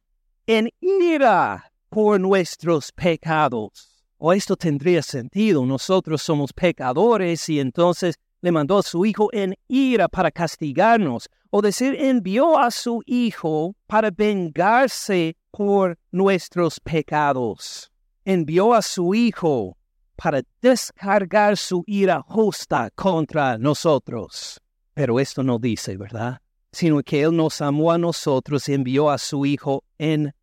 en 0.47 0.71
ira 0.81 1.71
por 1.89 2.19
nuestros 2.19 2.91
pecados. 2.91 4.03
O 4.17 4.33
esto 4.33 4.55
tendría 4.55 5.03
sentido. 5.03 5.63
Nosotros 5.63 6.23
somos 6.23 6.51
pecadores 6.51 7.47
y 7.47 7.59
entonces 7.59 8.15
le 8.41 8.51
mandó 8.51 8.79
a 8.79 8.81
su 8.81 9.05
Hijo 9.05 9.29
en 9.31 9.53
ira 9.67 10.07
para 10.07 10.31
castigarnos. 10.31 11.29
O 11.51 11.61
decir, 11.61 11.95
envió 11.99 12.57
a 12.57 12.71
su 12.71 13.03
Hijo 13.05 13.75
para 13.85 14.09
vengarse 14.09 15.37
por 15.51 15.99
nuestros 16.09 16.79
pecados. 16.79 17.91
Envió 18.25 18.73
a 18.73 18.81
su 18.81 19.13
Hijo 19.13 19.77
para 20.15 20.41
descargar 20.63 21.57
su 21.57 21.83
ira 21.85 22.23
justa 22.27 22.89
contra 22.95 23.59
nosotros. 23.59 24.59
Pero 24.95 25.19
esto 25.19 25.43
no 25.43 25.59
dice, 25.59 25.95
¿verdad? 25.95 26.41
Sino 26.71 27.01
que 27.01 27.21
Él 27.21 27.35
nos 27.35 27.61
amó 27.61 27.91
a 27.91 27.97
nosotros 27.97 28.69
y 28.69 28.73
envió 28.73 29.09
a 29.09 29.17
su 29.17 29.45
Hijo 29.45 29.83
en 29.97 30.33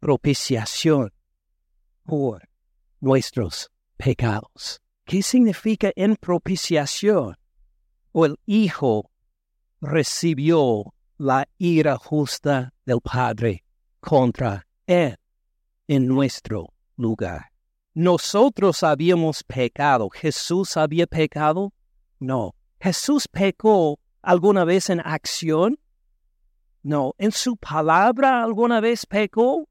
propiciación 0.00 1.12
por 2.04 2.48
nuestros 3.00 3.70
pecados. 3.96 4.80
¿Qué 5.04 5.22
significa 5.22 5.90
en 5.96 6.16
propiciación? 6.16 7.36
O 8.12 8.26
el 8.26 8.38
Hijo 8.46 9.10
recibió 9.80 10.94
la 11.18 11.48
ira 11.58 11.96
justa 11.96 12.72
del 12.84 13.00
Padre 13.00 13.64
contra 14.00 14.66
Él 14.86 15.16
en 15.86 16.06
nuestro 16.06 16.72
lugar. 16.96 17.50
Nosotros 17.94 18.82
habíamos 18.82 19.42
pecado. 19.42 20.08
¿Jesús 20.10 20.76
había 20.76 21.06
pecado? 21.06 21.72
No. 22.20 22.54
¿Jesús 22.80 23.26
pecó 23.26 23.98
alguna 24.22 24.64
vez 24.64 24.90
en 24.90 25.00
acción? 25.00 25.78
No. 26.82 27.14
¿En 27.18 27.32
su 27.32 27.56
palabra 27.56 28.42
alguna 28.42 28.80
vez 28.80 29.06
pecó? 29.06 29.68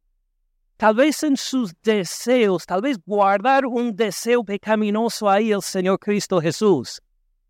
Tal 0.78 0.96
vez 0.96 1.24
en 1.24 1.38
sus 1.38 1.74
deseos, 1.82 2.66
tal 2.66 2.82
vez 2.82 3.00
guardar 3.04 3.66
un 3.66 3.96
deseo 3.96 4.44
pecaminoso 4.44 5.28
ahí 5.28 5.52
el 5.52 5.64
Señor 5.64 5.98
Cristo 6.00 6.40
Jesús. 6.40 7.02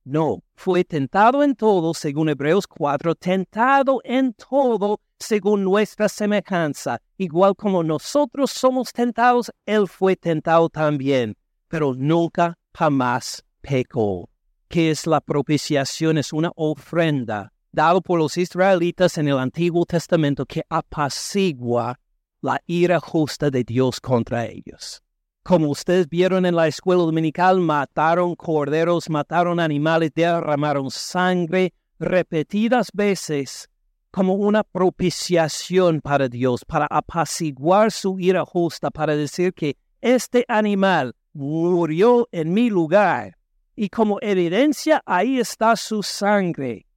No, 0.05 0.41
fue 0.55 0.85
tentado 0.85 1.43
en 1.43 1.53
todo, 1.53 1.93
según 1.93 2.29
Hebreos 2.29 2.65
4, 2.65 3.15
tentado 3.15 3.99
en 4.05 4.33
todo 4.33 5.01
según 5.19 5.63
nuestra 5.65 6.07
semejanza, 6.07 7.01
igual 7.17 7.55
como 7.55 7.83
nosotros 7.83 8.51
somos 8.51 8.93
tentados, 8.93 9.51
Él 9.65 9.87
fue 9.87 10.15
tentado 10.15 10.69
también, 10.69 11.35
pero 11.67 11.93
nunca 11.93 12.57
jamás 12.73 13.43
pecó. 13.59 14.29
¿Qué 14.69 14.91
es 14.91 15.07
la 15.07 15.21
propiciación? 15.21 16.17
Es 16.17 16.33
una 16.33 16.51
ofrenda 16.55 17.53
dada 17.71 18.01
por 18.01 18.19
los 18.19 18.37
israelitas 18.37 19.17
en 19.17 19.29
el 19.29 19.39
Antiguo 19.39 19.85
Testamento 19.85 20.45
que 20.45 20.63
apacigua 20.67 21.97
la 22.41 22.61
ira 22.65 22.99
justa 22.99 23.49
de 23.49 23.63
Dios 23.63 24.01
contra 24.01 24.45
ellos. 24.45 25.01
Como 25.43 25.69
ustedes 25.69 26.09
vieron 26.09 26.45
en 26.45 26.55
la 26.55 26.67
escuela 26.67 27.03
dominical, 27.03 27.61
mataron 27.61 28.35
corderos, 28.35 29.09
mataron 29.09 29.61
animales, 29.61 30.11
derramaron 30.13 30.91
sangre 30.91 31.73
repetidas 31.97 32.89
veces 32.93 33.69
como 34.11 34.33
una 34.33 34.63
propiciación 34.63 36.01
para 36.01 36.27
Dios, 36.27 36.65
para 36.65 36.87
apaciguar 36.87 37.93
su 37.93 38.19
ira 38.19 38.43
justa, 38.43 38.91
para 38.91 39.15
decir 39.15 39.53
que 39.53 39.77
este 40.01 40.43
animal 40.49 41.15
murió 41.31 42.27
en 42.33 42.53
mi 42.53 42.69
lugar 42.69 43.37
y 43.77 43.87
como 43.87 44.17
evidencia 44.21 45.01
ahí 45.05 45.39
está 45.39 45.77
su 45.77 46.03
sangre 46.03 46.87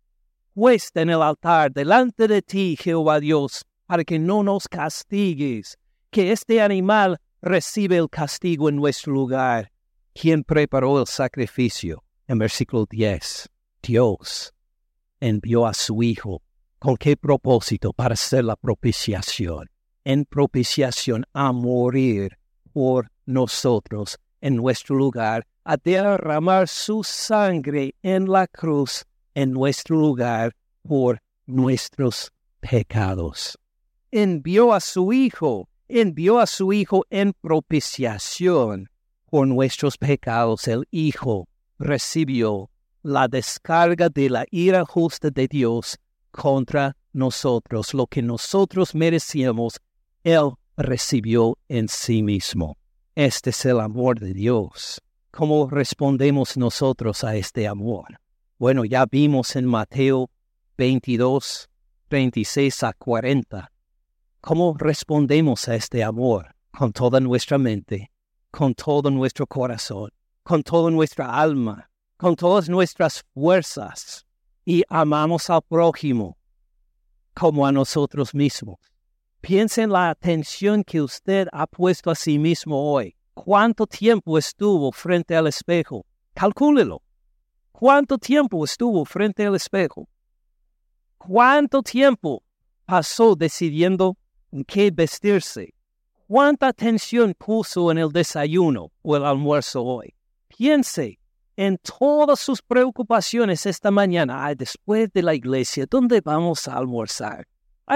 puesta 0.60 1.00
en 1.00 1.08
el 1.08 1.22
altar 1.22 1.72
delante 1.72 2.28
de 2.28 2.42
ti, 2.42 2.76
Jehová 2.78 3.18
Dios, 3.18 3.64
para 3.86 4.04
que 4.04 4.18
no 4.18 4.42
nos 4.42 4.68
castigues, 4.68 5.78
que 6.10 6.32
este 6.32 6.60
animal 6.60 7.18
recibe 7.40 7.96
el 7.96 8.10
castigo 8.10 8.68
en 8.68 8.76
nuestro 8.76 9.12
lugar. 9.12 9.72
¿Quién 10.12 10.44
preparó 10.44 11.00
el 11.00 11.06
sacrificio? 11.06 12.04
En 12.26 12.38
versículo 12.38 12.86
10, 12.90 13.48
Dios 13.82 14.52
envió 15.18 15.66
a 15.66 15.72
su 15.72 16.02
Hijo. 16.02 16.42
¿Con 16.78 16.98
qué 16.98 17.16
propósito? 17.16 17.94
Para 17.94 18.12
hacer 18.12 18.44
la 18.44 18.56
propiciación. 18.56 19.70
En 20.04 20.26
propiciación 20.26 21.24
a 21.32 21.52
morir 21.52 22.38
por 22.72 23.10
nosotros 23.24 24.18
en 24.42 24.56
nuestro 24.56 24.94
lugar, 24.96 25.46
a 25.64 25.76
derramar 25.76 26.68
su 26.68 27.02
sangre 27.04 27.94
en 28.02 28.26
la 28.26 28.46
cruz 28.46 29.04
en 29.34 29.52
nuestro 29.52 29.96
lugar 29.96 30.54
por 30.82 31.20
nuestros 31.46 32.32
pecados. 32.60 33.58
envió 34.10 34.72
a 34.72 34.80
su 34.80 35.12
Hijo, 35.12 35.68
envió 35.88 36.38
a 36.38 36.46
su 36.46 36.72
Hijo 36.72 37.04
en 37.10 37.32
propiciación 37.32 38.88
por 39.30 39.46
nuestros 39.46 39.96
pecados. 39.96 40.66
El 40.68 40.86
Hijo 40.90 41.48
recibió 41.78 42.70
la 43.02 43.28
descarga 43.28 44.08
de 44.08 44.28
la 44.28 44.44
ira 44.50 44.84
justa 44.84 45.30
de 45.30 45.48
Dios 45.48 45.98
contra 46.30 46.96
nosotros. 47.12 47.94
Lo 47.94 48.06
que 48.06 48.22
nosotros 48.22 48.94
merecíamos, 48.94 49.80
Él 50.24 50.50
recibió 50.76 51.56
en 51.68 51.88
sí 51.88 52.22
mismo. 52.22 52.76
Este 53.14 53.50
es 53.50 53.64
el 53.64 53.80
amor 53.80 54.18
de 54.18 54.34
Dios. 54.34 55.00
¿Cómo 55.30 55.70
respondemos 55.70 56.56
nosotros 56.56 57.22
a 57.22 57.36
este 57.36 57.68
amor? 57.68 58.20
Bueno, 58.58 58.84
ya 58.84 59.06
vimos 59.06 59.54
en 59.54 59.64
Mateo 59.64 60.28
22, 60.76 61.70
26 62.10 62.82
a 62.82 62.92
40. 62.92 63.70
¿Cómo 64.40 64.74
respondemos 64.76 65.68
a 65.68 65.76
este 65.76 66.02
amor? 66.02 66.56
Con 66.76 66.92
toda 66.92 67.20
nuestra 67.20 67.58
mente, 67.58 68.10
con 68.50 68.74
todo 68.74 69.08
nuestro 69.08 69.46
corazón, 69.46 70.10
con 70.42 70.64
toda 70.64 70.90
nuestra 70.90 71.40
alma, 71.40 71.88
con 72.16 72.34
todas 72.34 72.68
nuestras 72.68 73.22
fuerzas 73.32 74.26
y 74.64 74.82
amamos 74.88 75.48
al 75.48 75.62
prójimo 75.62 76.36
como 77.34 77.66
a 77.66 77.72
nosotros 77.72 78.34
mismos. 78.34 78.78
Piense 79.40 79.82
en 79.82 79.90
la 79.90 80.10
atención 80.10 80.82
que 80.82 81.00
usted 81.00 81.46
ha 81.52 81.68
puesto 81.68 82.10
a 82.10 82.16
sí 82.16 82.36
mismo 82.38 82.92
hoy. 82.92 83.16
¿Cuánto 83.44 83.86
tiempo 83.86 84.36
estuvo 84.36 84.92
frente 84.92 85.34
al 85.34 85.46
espejo? 85.46 86.04
Calcúlelo. 86.34 87.00
¿Cuánto 87.72 88.18
tiempo 88.18 88.62
estuvo 88.66 89.06
frente 89.06 89.46
al 89.46 89.54
espejo? 89.54 90.06
¿Cuánto 91.16 91.82
tiempo 91.82 92.42
pasó 92.84 93.34
decidiendo 93.34 94.18
en 94.52 94.62
qué 94.64 94.90
vestirse? 94.90 95.72
¿Cuánta 96.28 96.68
atención 96.68 97.32
puso 97.32 97.90
en 97.90 97.96
el 97.96 98.10
desayuno 98.10 98.92
o 99.00 99.16
el 99.16 99.24
almuerzo 99.24 99.84
hoy? 99.84 100.14
Piense 100.46 101.18
en 101.56 101.78
todas 101.78 102.40
sus 102.40 102.60
preocupaciones 102.60 103.64
esta 103.64 103.90
mañana. 103.90 104.54
después 104.54 105.10
de 105.14 105.22
la 105.22 105.34
iglesia, 105.34 105.86
¿dónde 105.88 106.20
vamos 106.20 106.68
a 106.68 106.76
almorzar? 106.76 107.48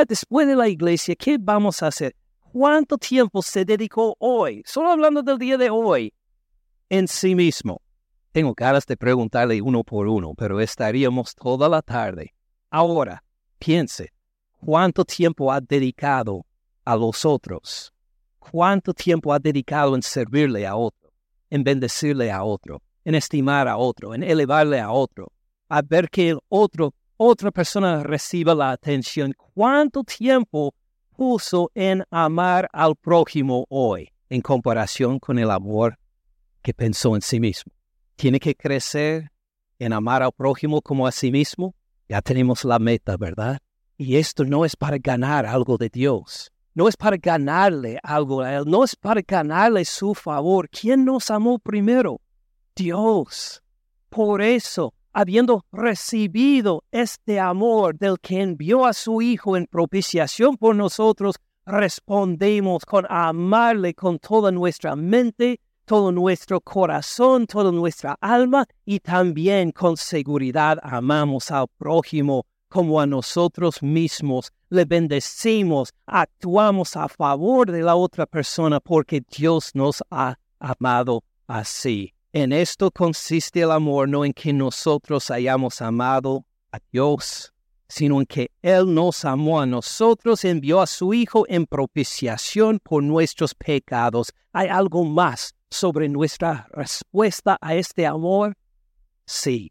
después 0.09 0.47
de 0.47 0.57
la 0.57 0.69
iglesia, 0.69 1.15
¿qué 1.15 1.37
vamos 1.39 1.83
a 1.83 1.89
hacer? 1.89 2.17
¿Cuánto 2.55 2.97
tiempo 2.97 3.43
se 3.43 3.65
dedicó 3.65 4.15
hoy? 4.21 4.63
Solo 4.65 4.93
hablando 4.93 5.25
del 5.25 5.39
día 5.39 5.59
de 5.59 5.71
hoy, 5.71 6.15
en 6.89 7.09
sí 7.09 7.35
mismo. 7.35 7.83
Tengo 8.31 8.55
ganas 8.55 8.87
de 8.87 8.97
preguntarle 8.97 9.61
uno 9.61 9.83
por 9.83 10.07
uno, 10.07 10.35
pero 10.37 10.61
estaríamos 10.61 11.35
toda 11.35 11.69
la 11.69 11.83
tarde. 11.83 12.33
Ahora, 12.71 13.25
piense, 13.59 14.13
¿cuánto 14.61 15.05
tiempo 15.05 15.51
ha 15.51 15.61
dedicado 15.61 16.47
a 16.85 16.95
los 16.95 17.25
otros? 17.25 17.93
¿Cuánto 18.39 18.95
tiempo 18.95 19.33
ha 19.33 19.41
dedicado 19.41 19.97
en 19.97 20.03
servirle 20.03 20.65
a 20.65 20.77
otro, 20.77 21.13
en 21.51 21.65
bendecirle 21.65 22.31
a 22.31 22.45
otro? 22.45 22.81
en 23.05 23.15
estimar 23.15 23.69
a 23.69 23.77
otro, 23.77 24.15
en 24.15 24.23
elevarle 24.23 24.81
a 24.81 24.91
otro, 24.91 25.31
a 25.69 25.83
ver 25.83 26.09
que 26.09 26.31
el 26.31 26.39
otro, 26.49 26.95
otra 27.17 27.51
persona 27.51 28.03
reciba 28.03 28.55
la 28.55 28.71
atención. 28.71 29.35
¿Cuánto 29.55 30.03
tiempo 30.05 30.75
puso 31.16 31.71
en 31.75 32.04
amar 32.11 32.68
al 32.73 32.97
prójimo 32.97 33.66
hoy 33.68 34.11
en 34.28 34.40
comparación 34.40 35.18
con 35.18 35.38
el 35.38 35.50
amor 35.50 35.99
que 36.62 36.75
pensó 36.75 37.14
en 37.14 37.23
sí 37.23 37.40
mismo? 37.40 37.73
Tiene 38.16 38.40
que 38.40 38.55
crecer 38.55 39.31
en 39.79 39.92
amar 39.92 40.22
al 40.22 40.33
prójimo 40.33 40.83
como 40.83 41.07
a 41.07 41.12
sí 41.12 41.31
mismo. 41.31 41.74
Ya 42.09 42.20
tenemos 42.20 42.64
la 42.64 42.79
meta, 42.79 43.16
¿verdad? 43.16 43.59
Y 43.96 44.16
esto 44.16 44.44
no 44.44 44.64
es 44.64 44.77
para 44.77 44.98
ganar 44.98 45.46
algo 45.46 45.77
de 45.77 45.88
Dios. 45.88 46.50
No 46.74 46.88
es 46.88 46.96
para 46.96 47.16
ganarle 47.16 47.98
algo 48.03 48.40
a 48.40 48.55
Él. 48.55 48.64
No 48.66 48.83
es 48.83 48.96
para 48.96 49.22
ganarle 49.27 49.85
su 49.85 50.14
favor. 50.14 50.68
¿Quién 50.68 51.05
nos 51.05 51.31
amó 51.31 51.59
primero? 51.59 52.20
Dios. 52.74 53.62
Por 54.09 54.42
eso, 54.42 54.92
habiendo 55.14 55.64
recibido 55.72 56.85
este 56.90 57.38
amor 57.40 57.96
del 57.96 58.18
que 58.20 58.42
envió 58.42 58.85
a 58.85 58.92
su 58.92 59.22
Hijo 59.22 59.57
en 59.57 59.66
propiciación 59.66 60.57
por 60.57 60.74
nosotros, 60.74 61.37
respondemos 61.64 62.85
con 62.85 63.07
amarle 63.09 63.94
con 63.94 64.18
toda 64.18 64.50
nuestra 64.50 64.96
mente, 64.96 65.61
todo 65.85 66.11
nuestro 66.11 66.61
corazón, 66.61 67.46
toda 67.46 67.70
nuestra 67.70 68.16
alma 68.20 68.66
y 68.85 69.00
también 69.00 69.70
con 69.70 69.96
seguridad 69.96 70.79
amamos 70.83 71.50
al 71.50 71.66
prójimo 71.79 72.44
como 72.68 73.00
a 73.00 73.07
nosotros 73.07 73.83
mismos. 73.83 74.50
Le 74.68 74.85
bendecimos, 74.85 75.94
actuamos 76.07 76.96
a 76.96 77.09
favor 77.09 77.70
de 77.70 77.83
la 77.83 77.94
otra 77.94 78.27
persona 78.27 78.81
porque 78.81 79.22
Dios 79.31 79.70
nos 79.74 80.03
ha 80.11 80.37
amado 80.59 81.22
así. 81.46 82.13
En 82.37 82.51
esto 82.51 82.90
consiste 82.90 83.61
el 83.61 83.70
amor, 83.70 84.09
no 84.09 84.25
en 84.25 84.33
que 84.33 84.53
nosotros 84.53 85.31
hayamos 85.31 85.81
amado 85.81 86.44
a 86.73 86.81
Dios, 86.90 87.55
sino 87.87 88.18
en 88.18 88.27
que 88.27 88.51
Él 88.61 88.92
nos 88.92 89.25
amó 89.25 89.61
a 89.61 89.66
nosotros, 89.66 90.44
envió 90.44 90.81
a 90.81 90.88
su 90.88 91.14
Hijo 91.14 91.44
en 91.49 91.64
propiciación 91.64 92.81
por 92.81 93.05
nuestros 93.05 93.55
pecados. 93.55 94.33
¿Hay 94.53 94.66
algo 94.66 95.05
más 95.05 95.55
sobre 95.70 96.09
nuestra 96.09 96.66
respuesta 96.73 97.57
a 97.61 97.77
este 97.77 98.05
amor? 98.05 98.57
Sí. 99.27 99.70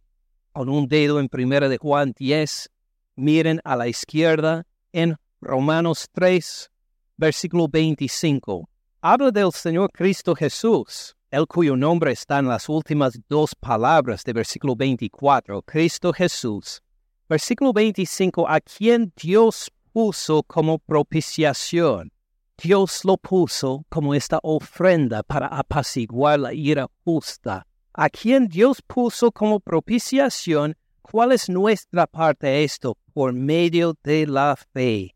Con 0.54 0.70
un 0.70 0.88
dedo 0.88 1.20
en 1.20 1.28
primera 1.28 1.68
de 1.68 1.78
Juan 1.78 2.14
10, 2.18 2.70
miren 3.18 3.60
a 3.66 3.76
la 3.76 3.90
izquierda 3.90 4.66
en 4.94 5.18
Romanos 5.42 6.08
3, 6.14 6.72
versículo 7.18 7.68
25. 7.68 8.70
Habla 9.02 9.32
del 9.32 9.52
Señor 9.52 9.92
Cristo 9.92 10.34
Jesús 10.34 11.14
el 11.34 11.48
cuyo 11.48 11.76
nombre 11.76 12.12
está 12.12 12.38
en 12.38 12.48
las 12.48 12.70
últimas 12.70 13.20
dos 13.28 13.56
palabras 13.56 14.24
de 14.24 14.34
versículo 14.34 14.76
24, 14.76 15.64
Cristo 15.64 16.14
Jesús. 16.14 16.80
Versículo 17.28 17.74
25, 17.74 18.48
a 18.48 18.62
quien 18.62 19.12
Dios 19.20 19.72
puso 19.92 20.44
como 20.44 20.78
propiciación. 20.78 22.12
Dios 22.56 23.04
lo 23.04 23.18
puso 23.18 23.84
como 23.90 24.14
esta 24.14 24.40
ofrenda 24.44 25.24
para 25.24 25.48
apaciguar 25.48 26.40
la 26.40 26.54
ira 26.54 26.88
justa. 27.04 27.66
A 27.94 28.10
quien 28.12 28.48
Dios 28.48 28.84
puso 28.86 29.32
como 29.32 29.60
propiciación, 29.60 30.76
¿cuál 31.02 31.32
es 31.32 31.50
nuestra 31.50 32.06
parte 32.06 32.46
de 32.46 32.64
esto? 32.64 32.96
Por 33.12 33.34
medio 33.34 33.96
de 34.04 34.28
la 34.28 34.56
fe 34.56 35.16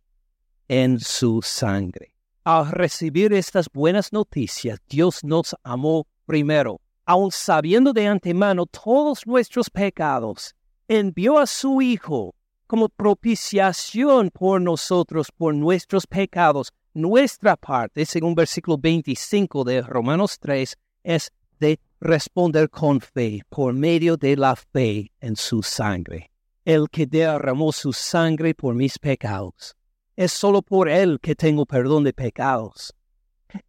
en 0.67 0.99
su 0.99 1.43
sangre. 1.43 2.16
Al 2.49 2.71
recibir 2.71 3.33
estas 3.33 3.67
buenas 3.69 4.13
noticias, 4.13 4.79
Dios 4.88 5.21
nos 5.21 5.53
amó 5.63 6.07
primero, 6.25 6.79
aun 7.05 7.29
sabiendo 7.29 7.91
de 7.91 8.07
antemano 8.07 8.65
todos 8.65 9.27
nuestros 9.27 9.69
pecados, 9.69 10.55
envió 10.88 11.39
a 11.39 11.45
su 11.45 11.81
Hijo 11.81 12.36
como 12.65 12.88
propiciación 12.88 14.29
por 14.29 14.62
nosotros, 14.62 15.27
por 15.38 15.53
nuestros 15.55 16.07
pecados. 16.07 16.71
Nuestra 16.93 17.57
parte, 17.57 18.05
según 18.05 18.33
versículo 18.33 18.77
25 18.77 19.65
de 19.65 19.81
Romanos 19.81 20.39
3, 20.39 20.77
es 21.03 21.33
de 21.60 21.81
responder 21.99 22.69
con 22.69 23.01
fe, 23.01 23.41
por 23.49 23.73
medio 23.73 24.15
de 24.15 24.38
la 24.38 24.55
fe 24.55 25.12
en 25.19 25.36
su 25.36 25.62
sangre. 25.62 26.31
El 26.63 26.89
que 26.89 27.07
derramó 27.07 27.73
su 27.73 27.91
sangre 27.91 28.55
por 28.55 28.73
mis 28.73 28.97
pecados 28.97 29.76
es 30.17 30.34
solo 30.34 30.62
por 30.62 30.89
Él 30.89 31.19
que 31.21 31.36
tengo 31.36 31.65
perdón 31.65 32.03
de 32.03 32.12
pecados. 32.12 32.93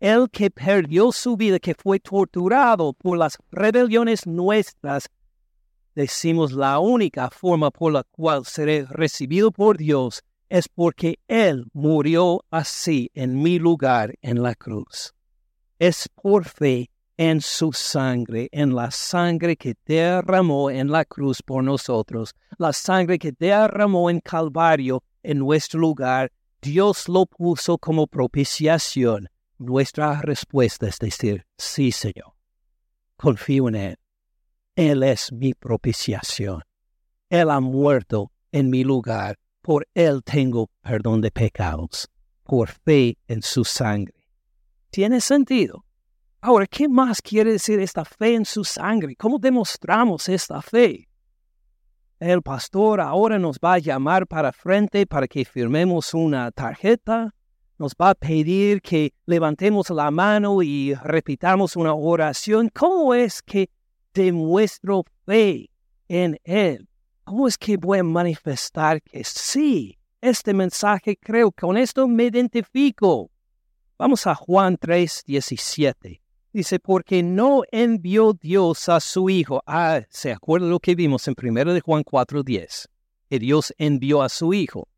El 0.01 0.29
que 0.31 0.51
perdió 0.51 1.13
su 1.13 1.37
vida, 1.37 1.61
que 1.61 1.75
fue 1.75 2.01
torturado 2.01 2.95
por 2.95 3.17
las 3.17 3.39
rebeliones 3.53 4.27
nuestras, 4.27 5.09
decimos 5.95 6.53
la 6.53 6.81
única 6.81 7.31
forma 7.31 7.71
por 7.71 7.93
la 7.93 8.03
cual 8.03 8.45
seré 8.45 8.87
recibido 8.89 9.53
por 9.53 9.77
Dios 9.77 10.23
es 10.49 10.69
porque 10.69 11.19
Él 11.29 11.67
murió 11.75 12.43
así 12.51 13.11
en 13.15 13.41
mi 13.43 13.59
lugar 13.59 14.15
en 14.23 14.43
la 14.43 14.55
cruz. 14.55 15.15
Es 15.79 16.09
por 16.09 16.47
fe 16.47 16.91
en 17.19 17.41
su 17.41 17.73
sangre, 17.73 18.49
en 18.53 18.75
la 18.75 18.91
sangre 18.91 19.57
que 19.57 19.75
derramó 19.85 20.71
en 20.71 20.91
la 20.91 21.05
cruz 21.05 21.43
por 21.43 21.63
nosotros, 21.63 22.35
la 22.57 22.73
sangre 22.73 23.19
que 23.19 23.33
derramó 23.33 24.09
en 24.09 24.21
Calvario 24.21 25.03
en 25.23 25.39
nuestro 25.39 25.81
lugar, 25.81 26.33
Dios 26.61 27.09
lo 27.09 27.27
puso 27.27 27.79
como 27.79 28.07
propiciación. 28.07 29.29
Nuestra 29.59 30.21
respuesta 30.21 30.87
es 30.87 30.99
decir, 30.99 31.47
sí, 31.57 31.93
Señor. 31.93 32.35
Confío 33.17 33.69
en 33.69 33.75
Él. 33.75 33.97
Él 34.77 35.03
es 35.03 35.33
mi 35.33 35.55
propiciación. 35.55 36.63
Él 37.29 37.51
ha 37.51 37.61
muerto 37.61 38.33
en 38.53 38.71
mi 38.71 38.85
lugar. 38.85 39.39
Por 39.61 39.89
Él 39.95 40.23
tengo 40.25 40.71
perdón 40.81 41.21
de 41.21 41.31
pecados. 41.31 42.09
Por 42.45 42.69
fe 42.69 43.19
en 43.27 43.43
su 43.43 43.65
sangre. 43.65 44.15
¿Tiene 44.91 45.21
sentido? 45.21 45.85
Ahora, 46.41 46.67
¿qué 46.67 46.89
más 46.89 47.21
quiere 47.21 47.53
decir 47.53 47.81
esta 47.81 48.05
fe 48.05 48.37
en 48.37 48.45
su 48.45 48.63
sangre? 48.63 49.17
¿Cómo 49.17 49.39
demostramos 49.39 50.29
esta 50.29 50.63
fe? 50.63 51.08
El 52.21 52.43
pastor 52.43 53.01
ahora 53.01 53.39
nos 53.39 53.59
va 53.59 53.75
a 53.75 53.79
llamar 53.79 54.27
para 54.27 54.53
frente 54.53 55.07
para 55.07 55.29
que 55.29 55.45
firmemos 55.45 56.15
una 56.15 56.51
tarjeta 56.51 57.35
nos 57.79 57.93
va 57.95 58.11
a 58.11 58.15
pedir 58.15 58.83
que 58.83 59.15
levantemos 59.25 59.89
la 59.91 60.11
mano 60.11 60.63
y 60.63 60.95
repitamos 60.95 61.77
una 61.77 61.95
oración. 61.95 62.71
¿Cómo 62.75 63.15
es 63.15 63.41
que 63.41 63.71
demuestro 64.13 65.05
fe 65.25 65.71
en 66.09 66.39
Él? 66.45 66.89
¿Cómo 67.25 67.47
es 67.47 67.57
que 67.57 67.77
voy 67.77 67.99
a 67.99 68.03
manifestar 68.03 69.01
que 69.03 69.23
sí, 69.23 69.97
este 70.21 70.53
mensaje 70.55 71.17
creo 71.17 71.53
que 71.53 71.61
con 71.61 71.77
esto 71.77 72.09
me 72.09 72.25
identifico? 72.25 73.31
Vamos 73.97 74.27
a 74.27 74.35
Juan 74.35 74.77
3, 74.77 75.23
17. 75.27 76.21
Dice, 76.51 76.79
porque 76.79 77.23
no 77.23 77.63
envió 77.71 78.33
Dios 78.33 78.89
a 78.89 79.01
su 79.01 79.29
Hijo. 79.29 79.63
Ah, 79.67 80.01
¿se 80.09 80.33
acuerda 80.33 80.67
lo 80.67 80.81
que 80.81 80.95
vimos 80.95 81.29
en 81.29 81.35
1 81.41 81.75
de 81.75 81.81
Juan 81.83 82.03
4, 82.03 82.43
10? 82.43 82.89
Que 83.29 83.39
Dios 83.39 83.75
envió 83.77 84.23
a 84.23 84.31
su 84.31 84.55
Hijo. 84.55 84.89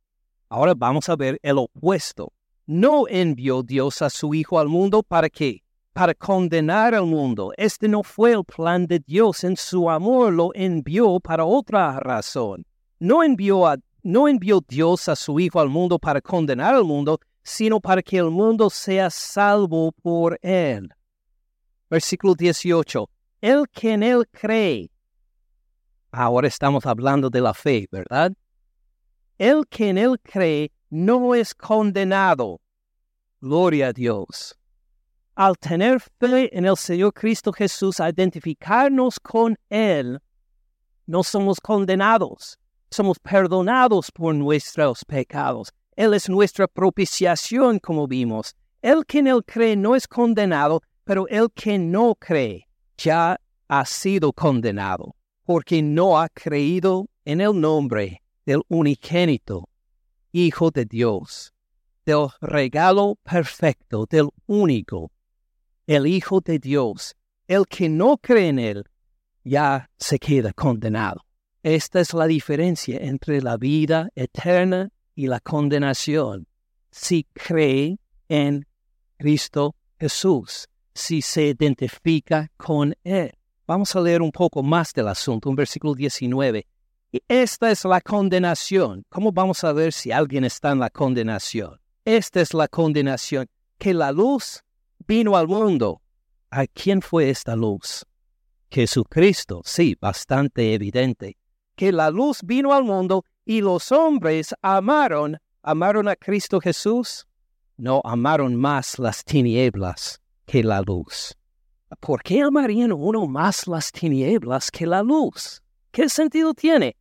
Ahora 0.49 0.75
vamos 0.77 1.09
a 1.09 1.17
ver 1.17 1.41
el 1.43 1.59
opuesto. 1.59 2.33
No 2.67 3.09
envió 3.09 3.65
Dios 3.65 4.01
a 4.01 4.11
su 4.11 4.33
Hijo 4.33 4.61
al 4.61 4.69
mundo 4.69 5.03
para 5.03 5.29
qué? 5.29 5.65
Para 5.93 6.15
condenar 6.15 6.95
al 6.95 7.07
mundo. 7.07 7.53
Este 7.57 7.89
no 7.89 8.05
fue 8.05 8.33
el 8.33 8.45
plan 8.45 8.87
de 8.87 9.01
Dios. 9.01 9.43
En 9.43 9.57
su 9.57 9.91
amor 9.91 10.33
lo 10.33 10.51
envió 10.55 11.19
para 11.19 11.45
otra 11.45 11.99
razón. 11.99 12.65
No 13.01 13.25
envió, 13.25 13.67
a, 13.67 13.77
no 14.05 14.29
envió 14.29 14.61
Dios 14.69 15.09
a 15.09 15.17
su 15.17 15.41
Hijo 15.41 15.59
al 15.59 15.69
mundo 15.69 15.99
para 15.99 16.21
condenar 16.21 16.77
al 16.77 16.85
mundo, 16.85 17.19
sino 17.43 17.81
para 17.81 18.03
que 18.03 18.19
el 18.19 18.31
mundo 18.31 18.71
sea 18.71 19.11
salvo 19.11 19.91
por 19.91 20.39
él. 20.43 20.89
Versículo 21.91 22.35
18. 22.35 23.11
El 23.41 23.69
que 23.69 23.93
en 23.93 24.03
él 24.03 24.27
cree. 24.31 24.91
Ahora 26.13 26.47
estamos 26.47 26.87
hablando 26.87 27.29
de 27.29 27.41
la 27.41 27.53
fe, 27.53 27.89
¿verdad? 27.91 28.33
El 29.39 29.67
que 29.69 29.89
en 29.89 29.99
él 29.99 30.21
cree 30.23 30.71
no 30.89 31.35
es 31.35 31.55
condenado. 31.55 32.61
Gloria 33.41 33.89
a 33.89 33.93
Dios. 33.93 34.57
Al 35.35 35.57
tener 35.57 36.01
fe 36.01 36.57
en 36.57 36.67
el 36.67 36.77
Señor 36.77 37.15
Cristo 37.15 37.53
Jesús, 37.53 37.99
identificarnos 37.99 39.19
con 39.19 39.57
Él, 39.71 40.21
no 41.07 41.23
somos 41.23 41.59
condenados, 41.61 42.59
somos 42.91 43.19
perdonados 43.19 44.11
por 44.11 44.35
nuestros 44.35 45.05
pecados. 45.05 45.73
Él 45.97 46.13
es 46.13 46.29
nuestra 46.29 46.67
propiciación, 46.67 47.79
como 47.79 48.07
vimos. 48.07 48.55
El 48.83 49.07
que 49.07 49.21
en 49.21 49.29
Él 49.29 49.43
cree 49.45 49.77
no 49.77 49.97
es 49.97 50.07
condenado, 50.07 50.83
pero 51.11 51.27
el 51.27 51.51
que 51.51 51.77
no 51.77 52.15
cree 52.15 52.69
ya 52.97 53.37
ha 53.67 53.85
sido 53.85 54.33
condenado, 54.33 55.17
porque 55.45 55.83
no 55.83 56.21
ha 56.21 56.29
creído 56.29 57.09
en 57.25 57.41
el 57.41 57.61
nombre 57.61 58.23
del 58.47 58.63
unigénito 58.69 59.69
Hijo 60.31 60.71
de 60.71 60.85
Dios, 60.85 61.53
del 62.07 62.29
regalo 62.41 63.19
perfecto, 63.25 64.07
del 64.09 64.29
único, 64.47 65.11
el 65.89 66.07
Hijo 66.07 66.41
de 66.41 66.61
Dios. 66.61 67.17
El 67.49 67.67
que 67.67 67.89
no 67.89 68.17
cree 68.17 68.47
en 68.47 68.61
Él 68.61 68.85
ya 69.43 69.91
se 69.99 70.17
queda 70.17 70.53
condenado. 70.53 71.27
Esta 71.65 71.99
es 71.99 72.15
la 72.15 72.29
diferencia 72.29 72.99
entre 73.01 73.43
la 73.43 73.57
vida 73.57 74.11
eterna 74.15 74.91
y 75.17 75.27
la 75.27 75.41
condenación. 75.41 76.47
Si 76.93 77.25
cree 77.35 77.99
en 78.29 78.65
Cristo 79.19 79.75
Jesús, 79.99 80.70
si 80.95 81.23
se 81.23 81.47
identifica 81.47 82.51
con 82.57 82.95
Él. 83.05 83.33
Vamos 83.67 83.95
a 83.95 84.01
leer 84.01 84.23
un 84.23 84.33
poco 84.33 84.63
más 84.63 84.93
del 84.93 85.09
asunto, 85.09 85.49
un 85.49 85.57
versículo 85.57 85.95
19. 85.95 86.67
Y 87.13 87.23
esta 87.29 87.71
es 87.71 87.85
la 87.85 88.01
condenación. 88.01 89.05
¿Cómo 89.09 89.33
vamos 89.33 89.65
a 89.65 89.73
ver 89.73 89.93
si 89.93 90.13
alguien 90.13 90.45
está 90.45 90.73
en 90.73 90.81
la 90.81 90.91
condenación? 90.91 91.81
Esta 92.05 92.41
es 92.41 92.55
la 92.55 92.69
condenación, 92.69 93.49
que 93.79 93.95
la 93.95 94.13
luz 94.13 94.63
vino 95.07 95.37
al 95.37 95.49
mundo. 95.49 96.03
¿A 96.51 96.67
quién 96.67 97.01
fue 97.01 97.31
esta 97.31 97.55
luz? 97.55 98.05
Jesucristo, 98.71 99.63
sí, 99.65 99.97
bastante 100.01 100.75
evidente. 100.75 101.37
Que 101.77 101.93
la 101.93 102.11
luz 102.11 102.41
vino 102.43 102.73
al 102.73 102.85
mundo 102.85 103.25
y 103.45 103.61
los 103.61 103.93
hombres 103.93 104.55
amaron, 104.63 105.39
amaron 105.63 106.09
a 106.09 106.17
Cristo 106.17 106.61
Jesús. 106.61 107.27
No 107.77 108.01
amaron 108.05 108.57
más 108.57 108.99
las 108.99 109.25
tinieblas 109.25 110.21
que 110.51 110.65
la 110.65 110.81
luz. 110.81 111.37
¿Por 112.01 112.25
qué 112.25 112.43
amarían 112.43 112.91
uno 112.91 113.29
más 113.29 113.69
las 113.69 113.93
tinieblas 113.93 114.73
que 114.73 114.85
la 114.85 115.01
luz? 115.01 115.63
¿Qué 115.93 116.09
sentido 116.09 116.55
tiene? 116.55 116.97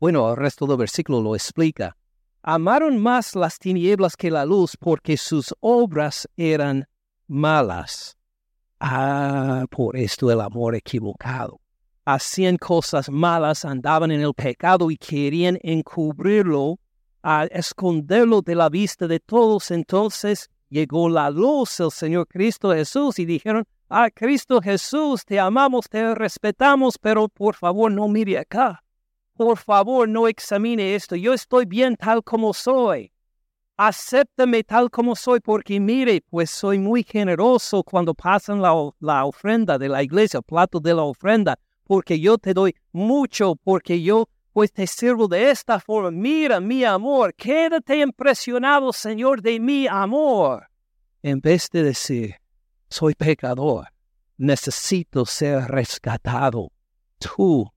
Bueno, 0.00 0.30
el 0.30 0.36
resto 0.38 0.66
del 0.66 0.78
versículo 0.78 1.20
lo 1.20 1.34
explica. 1.34 1.98
Amaron 2.42 2.98
más 2.98 3.34
las 3.34 3.58
tinieblas 3.58 4.16
que 4.16 4.30
la 4.30 4.46
luz 4.46 4.74
porque 4.80 5.18
sus 5.18 5.54
obras 5.60 6.26
eran 6.34 6.86
malas. 7.26 8.16
Ah, 8.80 9.66
por 9.70 9.98
esto 9.98 10.30
el 10.30 10.40
amor 10.40 10.74
equivocado. 10.74 11.60
Hacían 12.06 12.56
cosas 12.56 13.10
malas, 13.10 13.66
andaban 13.66 14.12
en 14.12 14.22
el 14.22 14.32
pecado 14.32 14.90
y 14.90 14.96
querían 14.96 15.58
encubrirlo, 15.62 16.78
a 17.22 17.44
esconderlo 17.44 18.40
de 18.40 18.54
la 18.54 18.70
vista 18.70 19.06
de 19.06 19.20
todos. 19.20 19.70
Entonces 19.70 20.48
llegó 20.74 21.08
la 21.08 21.30
luz, 21.30 21.80
el 21.80 21.90
Señor 21.90 22.26
Cristo 22.26 22.72
Jesús, 22.72 23.18
y 23.18 23.24
dijeron, 23.24 23.64
ah, 23.88 24.10
Cristo 24.12 24.60
Jesús, 24.60 25.24
te 25.24 25.38
amamos, 25.38 25.88
te 25.88 26.14
respetamos, 26.14 26.98
pero 26.98 27.28
por 27.28 27.54
favor 27.54 27.92
no 27.92 28.08
mire 28.08 28.38
acá 28.38 28.84
por 29.36 29.58
favor 29.58 30.08
no 30.08 30.28
examine 30.28 30.94
esto, 30.94 31.16
yo 31.16 31.32
estoy 31.34 31.66
bien 31.66 31.96
tal 31.96 32.22
como 32.22 32.54
soy. 32.54 33.10
Acéptame 33.76 34.62
tal 34.62 34.88
como 34.88 35.16
soy, 35.16 35.40
porque 35.40 35.80
mire, 35.80 36.22
pues 36.30 36.50
soy 36.50 36.78
muy 36.78 37.02
generoso 37.02 37.82
cuando 37.82 38.14
pasan 38.14 38.62
la, 38.62 38.72
la 39.00 39.24
ofrenda 39.24 39.76
de 39.78 39.88
la 39.88 40.02
iglesia, 40.02 40.38
el 40.38 40.44
plato 40.44 40.78
de 40.78 40.94
la 40.94 41.02
ofrenda, 41.02 41.58
porque 41.82 42.20
yo 42.20 42.38
te 42.38 42.54
doy 42.54 42.76
mucho, 42.92 43.56
porque 43.56 44.00
yo 44.00 44.28
pues 44.54 44.72
te 44.72 44.86
sirvo 44.86 45.28
de 45.28 45.50
esta 45.50 45.78
forma. 45.78 46.10
Mira 46.10 46.60
mi 46.60 46.82
amor, 46.84 47.34
quédate 47.34 48.00
impresionado, 48.00 48.90
Señor, 48.94 49.42
de 49.42 49.60
mi 49.60 49.86
amor. 49.86 50.66
En 51.22 51.40
vez 51.40 51.68
de 51.70 51.82
decir, 51.82 52.36
soy 52.88 53.14
pecador, 53.14 53.88
necesito 54.38 55.26
ser 55.26 55.64
rescatado. 55.64 56.72
Tú 57.18 57.70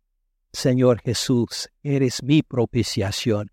Señor 0.57 1.01
Jesús, 1.01 1.69
eres 1.83 2.23
mi 2.23 2.41
propiciación 2.41 3.51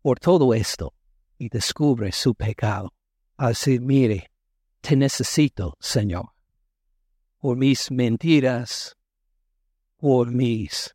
por 0.00 0.18
todo 0.18 0.54
esto 0.54 0.94
y 1.36 1.50
descubre 1.50 2.12
su 2.12 2.34
pecado. 2.34 2.94
Así, 3.36 3.78
mire, 3.78 4.30
te 4.80 4.96
necesito, 4.96 5.76
Señor, 5.80 6.30
por 7.40 7.58
mis 7.58 7.90
mentiras, 7.90 8.96
por 9.98 10.30
mis, 10.30 10.94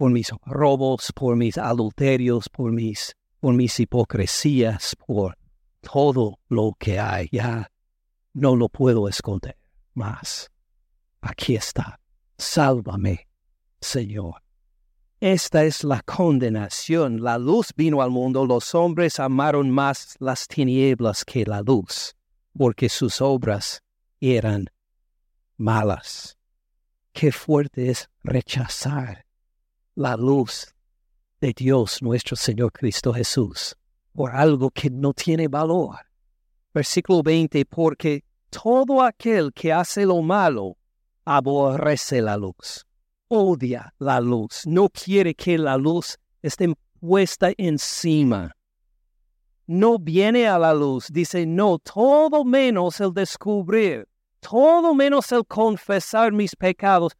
por 0.00 0.10
mis 0.12 0.32
robos, 0.46 1.12
por 1.14 1.36
mis 1.36 1.58
adulterios, 1.58 2.48
por 2.48 2.72
mis, 2.72 3.14
por 3.38 3.52
mis 3.52 3.78
hipocresías, 3.78 4.96
por 4.96 5.36
todo 5.82 6.38
lo 6.48 6.74
que 6.78 6.98
hay. 6.98 7.28
Ya 7.30 7.70
no 8.32 8.56
lo 8.56 8.70
puedo 8.70 9.08
esconder 9.08 9.58
más. 9.92 10.50
Aquí 11.20 11.54
está. 11.54 12.00
Sálvame 12.38 13.28
Señor. 13.78 14.36
Esta 15.20 15.64
es 15.64 15.84
la 15.84 16.00
condenación. 16.00 17.22
La 17.22 17.36
luz 17.36 17.74
vino 17.76 18.00
al 18.00 18.08
mundo, 18.08 18.46
los 18.46 18.74
hombres 18.74 19.20
amaron 19.20 19.68
más 19.68 20.16
las 20.18 20.48
tinieblas 20.48 21.26
que 21.26 21.44
la 21.44 21.60
luz, 21.60 22.16
porque 22.56 22.88
sus 22.88 23.20
obras 23.20 23.82
eran 24.18 24.64
malas. 25.58 26.38
Qué 27.12 27.32
fuerte 27.32 27.90
es 27.90 28.08
rechazar 28.22 29.26
la 29.94 30.16
luz 30.16 30.74
de 31.40 31.52
Dios 31.52 32.02
nuestro 32.02 32.36
Señor 32.36 32.72
Cristo 32.72 33.12
Jesús 33.12 33.76
por 34.12 34.30
algo 34.30 34.70
que 34.70 34.90
no 34.90 35.12
tiene 35.12 35.48
valor. 35.48 35.96
Versículo 36.74 37.22
20, 37.22 37.64
porque 37.66 38.24
todo 38.50 39.02
aquel 39.02 39.52
que 39.52 39.72
hace 39.72 40.04
lo 40.04 40.20
malo 40.22 40.76
aborrece 41.24 42.20
la 42.20 42.36
luz 42.36 42.84
odia 43.30 43.94
la 43.98 44.20
luz, 44.20 44.66
no 44.66 44.88
quiere 44.88 45.34
que 45.34 45.56
la 45.56 45.76
luz 45.76 46.18
esté 46.42 46.74
puesta 47.00 47.52
encima. 47.56 48.56
No 49.66 49.98
viene 49.98 50.48
a 50.48 50.58
la 50.58 50.74
luz, 50.74 51.06
dice, 51.12 51.46
no, 51.46 51.78
todo 51.78 52.44
menos 52.44 53.00
el 53.00 53.14
descubrir, 53.14 54.08
todo 54.40 54.94
menos 54.94 55.30
el 55.30 55.46
confesar 55.46 56.32
mis 56.32 56.56
pecados, 56.56 57.12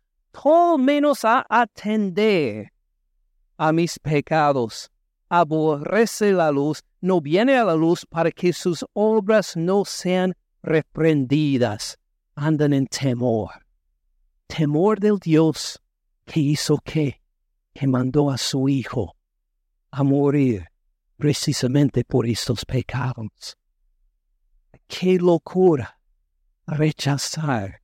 menos 0.78 1.24
a 1.24 1.44
atender 1.48 2.72
a 3.56 3.72
mis 3.72 3.98
pecados. 3.98 4.90
Aborrece 5.28 6.32
la 6.32 6.50
luz, 6.50 6.82
no 7.00 7.20
viene 7.20 7.56
a 7.56 7.64
la 7.64 7.74
luz 7.74 8.04
para 8.06 8.30
que 8.30 8.52
sus 8.52 8.84
obras 8.94 9.56
no 9.56 9.84
sean 9.84 10.34
reprendidas. 10.62 11.96
Andan 12.34 12.72
en 12.72 12.86
temor. 12.86 13.50
Temor 14.46 14.98
del 14.98 15.18
Dios 15.18 15.80
que 16.24 16.40
hizo 16.40 16.78
qué? 16.78 17.20
Que 17.74 17.86
mandó 17.86 18.30
a 18.30 18.38
su 18.38 18.68
Hijo 18.68 19.14
a 19.92 20.02
morir 20.02 20.66
precisamente 21.16 22.04
por 22.04 22.26
estos 22.26 22.64
pecados. 22.64 23.56
Qué 24.88 25.18
locura 25.18 26.00
rechazar 26.66 27.79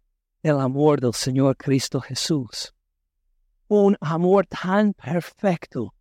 el 0.49 0.61
amor 0.61 1.01
del 1.01 1.13
Señor 1.13 1.57
Cristo 1.57 2.01
Jesús. 2.01 2.73
Un 3.67 3.97
amor 4.01 4.47
tan 4.47 4.95
perfecto, 4.95 5.93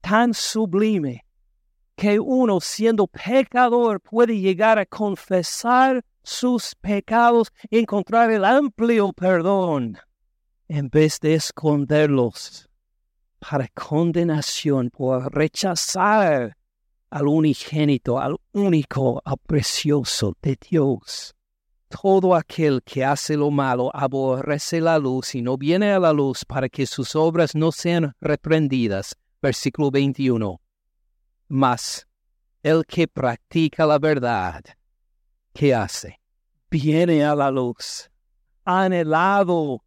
tan 0.00 0.32
sublime, 0.32 1.24
que 1.96 2.20
uno 2.20 2.60
siendo 2.60 3.08
pecador 3.08 4.00
puede 4.00 4.38
llegar 4.38 4.78
a 4.78 4.86
confesar 4.86 6.04
sus 6.22 6.76
pecados 6.76 7.52
y 7.68 7.78
encontrar 7.80 8.30
el 8.30 8.44
amplio 8.44 9.12
perdón 9.12 9.98
en 10.68 10.88
vez 10.88 11.18
de 11.18 11.34
esconderlos 11.34 12.68
para 13.40 13.66
condenación 13.74 14.90
por 14.90 15.34
rechazar 15.34 16.56
al 17.10 17.26
unigénito, 17.26 18.20
al 18.20 18.36
único, 18.52 19.20
al 19.24 19.36
precioso 19.38 20.34
de 20.40 20.56
Dios. 20.70 21.34
Todo 22.02 22.34
aquel 22.34 22.82
que 22.82 23.04
hace 23.04 23.36
lo 23.36 23.52
malo 23.52 23.88
aborrece 23.94 24.80
la 24.80 24.98
luz 24.98 25.36
y 25.36 25.42
no 25.42 25.56
viene 25.56 25.92
a 25.92 26.00
la 26.00 26.12
luz 26.12 26.44
para 26.44 26.68
que 26.68 26.86
sus 26.86 27.14
obras 27.14 27.54
no 27.54 27.70
sean 27.70 28.16
reprendidas. 28.20 29.14
Versículo 29.40 29.92
21. 29.92 30.60
Mas 31.46 32.04
el 32.64 32.84
que 32.84 33.06
practica 33.06 33.86
la 33.86 34.00
verdad, 34.00 34.64
¿qué 35.52 35.72
hace? 35.72 36.20
Viene 36.68 37.24
a 37.24 37.36
la 37.36 37.52
luz, 37.52 38.10
anhelado 38.64 39.84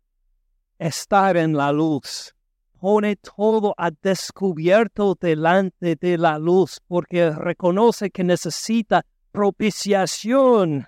estar 0.79 1.35
en 1.35 1.57
la 1.57 1.73
luz, 1.73 2.33
pone 2.79 3.17
todo 3.17 3.73
a 3.77 3.91
descubierto 3.91 5.17
delante 5.19 5.97
de 5.97 6.17
la 6.17 6.39
luz 6.39 6.79
porque 6.87 7.31
reconoce 7.31 8.09
que 8.11 8.23
necesita 8.23 9.05
propiciación, 9.33 10.87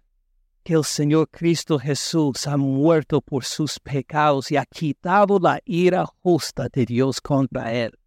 que 0.69 0.75
el 0.75 0.83
Señor 0.83 1.27
Cristo 1.31 1.79
Jesús 1.79 2.45
ha 2.45 2.55
muerto 2.55 3.21
por 3.21 3.43
sus 3.43 3.79
pecados 3.79 4.51
y 4.51 4.55
ha 4.55 4.63
quitado 4.67 5.39
la 5.39 5.59
ira 5.65 6.05
justa 6.21 6.69
de 6.71 6.85
Dios 6.85 7.19
contra 7.19 7.73
él. 7.73 7.97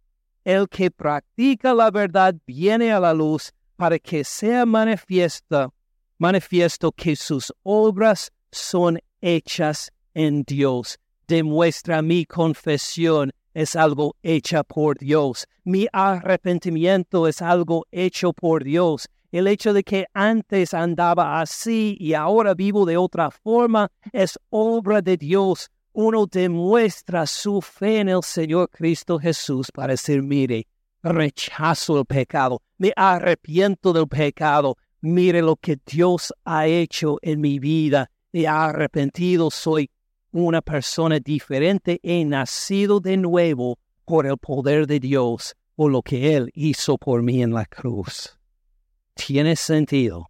El 0.45 0.69
que 0.69 0.89
practica 0.89 1.73
la 1.73 1.91
verdad 1.91 2.33
viene 2.47 2.93
a 2.93 3.01
la 3.01 3.13
luz 3.13 3.51
para 3.75 3.99
que 3.99 4.23
sea 4.23 4.65
manifiesta, 4.65 5.71
manifiesto 6.17 6.93
que 6.93 7.17
sus 7.17 7.51
obras 7.63 8.31
son 8.49 8.97
hechas 9.19 9.91
en 10.13 10.43
Dios. 10.43 10.97
Demuestra 11.27 12.01
mi 12.01 12.23
confesión 12.25 13.33
es 13.53 13.75
algo 13.75 14.15
hecha 14.23 14.63
por 14.63 14.97
Dios. 14.97 15.49
Mi 15.65 15.87
arrepentimiento 15.91 17.27
es 17.27 17.41
algo 17.41 17.85
hecho 17.91 18.31
por 18.31 18.63
Dios. 18.63 19.09
El 19.33 19.47
hecho 19.47 19.73
de 19.73 19.83
que 19.83 20.05
antes 20.13 20.75
andaba 20.75 21.41
así 21.41 21.97
y 21.99 22.13
ahora 22.13 22.53
vivo 22.53 22.85
de 22.85 22.97
otra 22.97 23.31
forma 23.31 23.91
es 24.11 24.37
obra 24.51 25.01
de 25.01 25.17
Dios. 25.17 25.71
Uno 25.91 26.27
demuestra 26.27 27.25
su 27.25 27.59
fe 27.59 28.01
en 28.01 28.09
el 28.09 28.21
Señor 28.21 28.69
Cristo 28.69 29.17
Jesús 29.17 29.71
para 29.71 29.93
decir, 29.93 30.21
mire, 30.21 30.67
rechazo 31.01 31.97
el 31.97 32.05
pecado, 32.05 32.61
me 32.77 32.93
arrepiento 32.95 33.91
del 33.91 34.07
pecado, 34.07 34.77
mire 35.01 35.41
lo 35.41 35.55
que 35.55 35.79
Dios 35.83 36.31
ha 36.45 36.67
hecho 36.67 37.17
en 37.23 37.41
mi 37.41 37.57
vida, 37.57 38.11
he 38.31 38.47
arrepentido, 38.47 39.49
soy 39.49 39.89
una 40.31 40.61
persona 40.61 41.19
diferente, 41.19 41.99
he 42.03 42.23
nacido 42.23 42.99
de 42.99 43.17
nuevo 43.17 43.79
por 44.05 44.27
el 44.27 44.37
poder 44.37 44.85
de 44.85 44.99
Dios, 44.99 45.55
por 45.75 45.91
lo 45.91 46.03
que 46.03 46.35
Él 46.35 46.51
hizo 46.53 46.99
por 46.99 47.23
mí 47.23 47.41
en 47.41 47.55
la 47.55 47.65
cruz. 47.65 48.37
Tiene 49.13 49.55
sentido. 49.55 50.29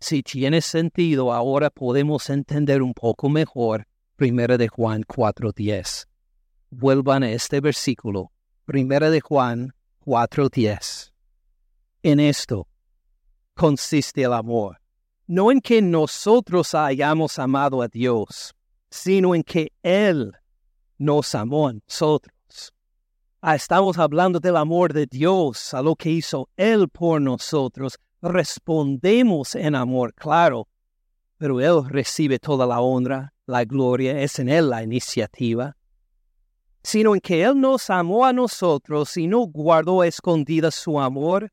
Si 0.00 0.22
tiene 0.22 0.60
sentido, 0.60 1.32
ahora 1.32 1.70
podemos 1.70 2.30
entender 2.30 2.82
un 2.82 2.94
poco 2.94 3.28
mejor 3.28 3.86
Primera 4.16 4.58
de 4.58 4.68
Juan 4.68 5.02
4.10. 5.04 6.06
Vuelvan 6.70 7.22
a 7.22 7.30
este 7.30 7.60
versículo. 7.60 8.32
Primera 8.64 9.10
de 9.10 9.20
Juan 9.20 9.72
4.10. 10.04 11.12
En 12.02 12.20
esto 12.20 12.66
consiste 13.54 14.22
el 14.22 14.32
amor. 14.32 14.80
No 15.26 15.52
en 15.52 15.60
que 15.60 15.82
nosotros 15.82 16.74
hayamos 16.74 17.38
amado 17.38 17.82
a 17.82 17.88
Dios, 17.88 18.54
sino 18.90 19.34
en 19.34 19.42
que 19.42 19.72
Él 19.82 20.32
nos 20.96 21.34
amó 21.34 21.68
a 21.68 21.74
nosotros. 21.74 22.37
Ah, 23.50 23.54
estamos 23.54 23.96
hablando 23.96 24.40
del 24.40 24.58
amor 24.58 24.92
de 24.92 25.06
Dios, 25.06 25.72
a 25.72 25.80
lo 25.80 25.96
que 25.96 26.10
hizo 26.10 26.50
Él 26.54 26.86
por 26.90 27.18
nosotros. 27.18 27.98
Respondemos 28.20 29.54
en 29.54 29.74
amor, 29.74 30.12
claro, 30.12 30.68
pero 31.38 31.58
Él 31.58 31.88
recibe 31.88 32.38
toda 32.38 32.66
la 32.66 32.82
honra, 32.82 33.32
la 33.46 33.64
gloria, 33.64 34.20
es 34.20 34.38
en 34.38 34.50
Él 34.50 34.68
la 34.68 34.82
iniciativa. 34.82 35.74
Sino 36.82 37.14
en 37.14 37.22
que 37.22 37.42
Él 37.42 37.58
nos 37.58 37.88
amó 37.88 38.26
a 38.26 38.34
nosotros 38.34 39.16
y 39.16 39.26
no 39.26 39.46
guardó 39.46 40.04
escondida 40.04 40.70
su 40.70 41.00
amor, 41.00 41.50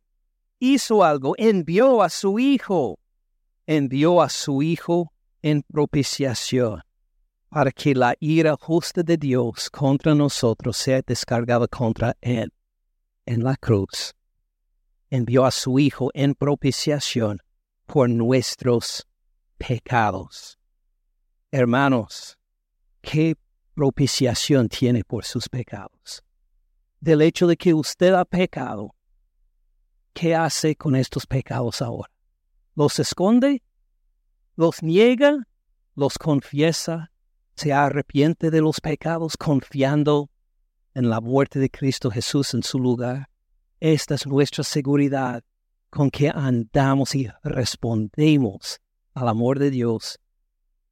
hizo 0.59 1.01
algo, 1.01 1.33
envió 1.37 2.03
a 2.03 2.09
su 2.09 2.39
Hijo, 2.39 2.99
envió 3.65 4.21
a 4.21 4.27
su 4.27 4.61
Hijo 4.61 5.13
en 5.41 5.63
propiciación 5.63 6.84
para 7.49 7.71
que 7.71 7.95
la 7.95 8.15
ira 8.19 8.55
justa 8.59 9.03
de 9.03 9.17
Dios 9.17 9.69
contra 9.69 10.13
nosotros 10.13 10.77
sea 10.77 11.01
descargada 11.05 11.67
contra 11.67 12.15
Él 12.21 12.51
en 13.25 13.43
la 13.43 13.55
cruz. 13.55 14.13
Envió 15.09 15.45
a 15.45 15.51
su 15.51 15.79
Hijo 15.79 16.09
en 16.13 16.35
propiciación 16.35 17.39
por 17.85 18.09
nuestros 18.09 19.07
pecados. 19.57 20.57
Hermanos, 21.51 22.37
¿qué 23.01 23.35
propiciación 23.73 24.67
tiene 24.67 25.03
por 25.03 25.23
sus 25.25 25.47
pecados? 25.47 26.23
Del 26.99 27.21
hecho 27.21 27.47
de 27.47 27.55
que 27.55 27.73
usted 27.73 28.13
ha 28.13 28.25
pecado, 28.25 28.95
¿qué 30.13 30.35
hace 30.35 30.75
con 30.75 30.95
estos 30.95 31.25
pecados 31.25 31.81
ahora? 31.81 32.11
¿Los 32.73 32.99
esconde? 32.99 33.63
¿Los 34.55 34.81
niega? 34.81 35.47
¿Los 35.95 36.17
confiesa? 36.17 37.11
Se 37.55 37.71
arrepiente 37.71 38.51
de 38.51 38.61
los 38.61 38.81
pecados 38.81 39.37
confiando 39.37 40.29
en 40.93 41.09
la 41.09 41.21
muerte 41.21 41.59
de 41.59 41.69
Cristo 41.69 42.11
Jesús 42.11 42.53
en 42.53 42.63
su 42.63 42.79
lugar. 42.79 43.29
Esta 43.79 44.15
es 44.15 44.27
nuestra 44.27 44.63
seguridad 44.63 45.43
con 45.89 46.09
que 46.09 46.29
andamos 46.29 47.15
y 47.15 47.29
respondemos 47.43 48.79
al 49.13 49.29
amor 49.29 49.59
de 49.59 49.71
Dios. 49.71 50.19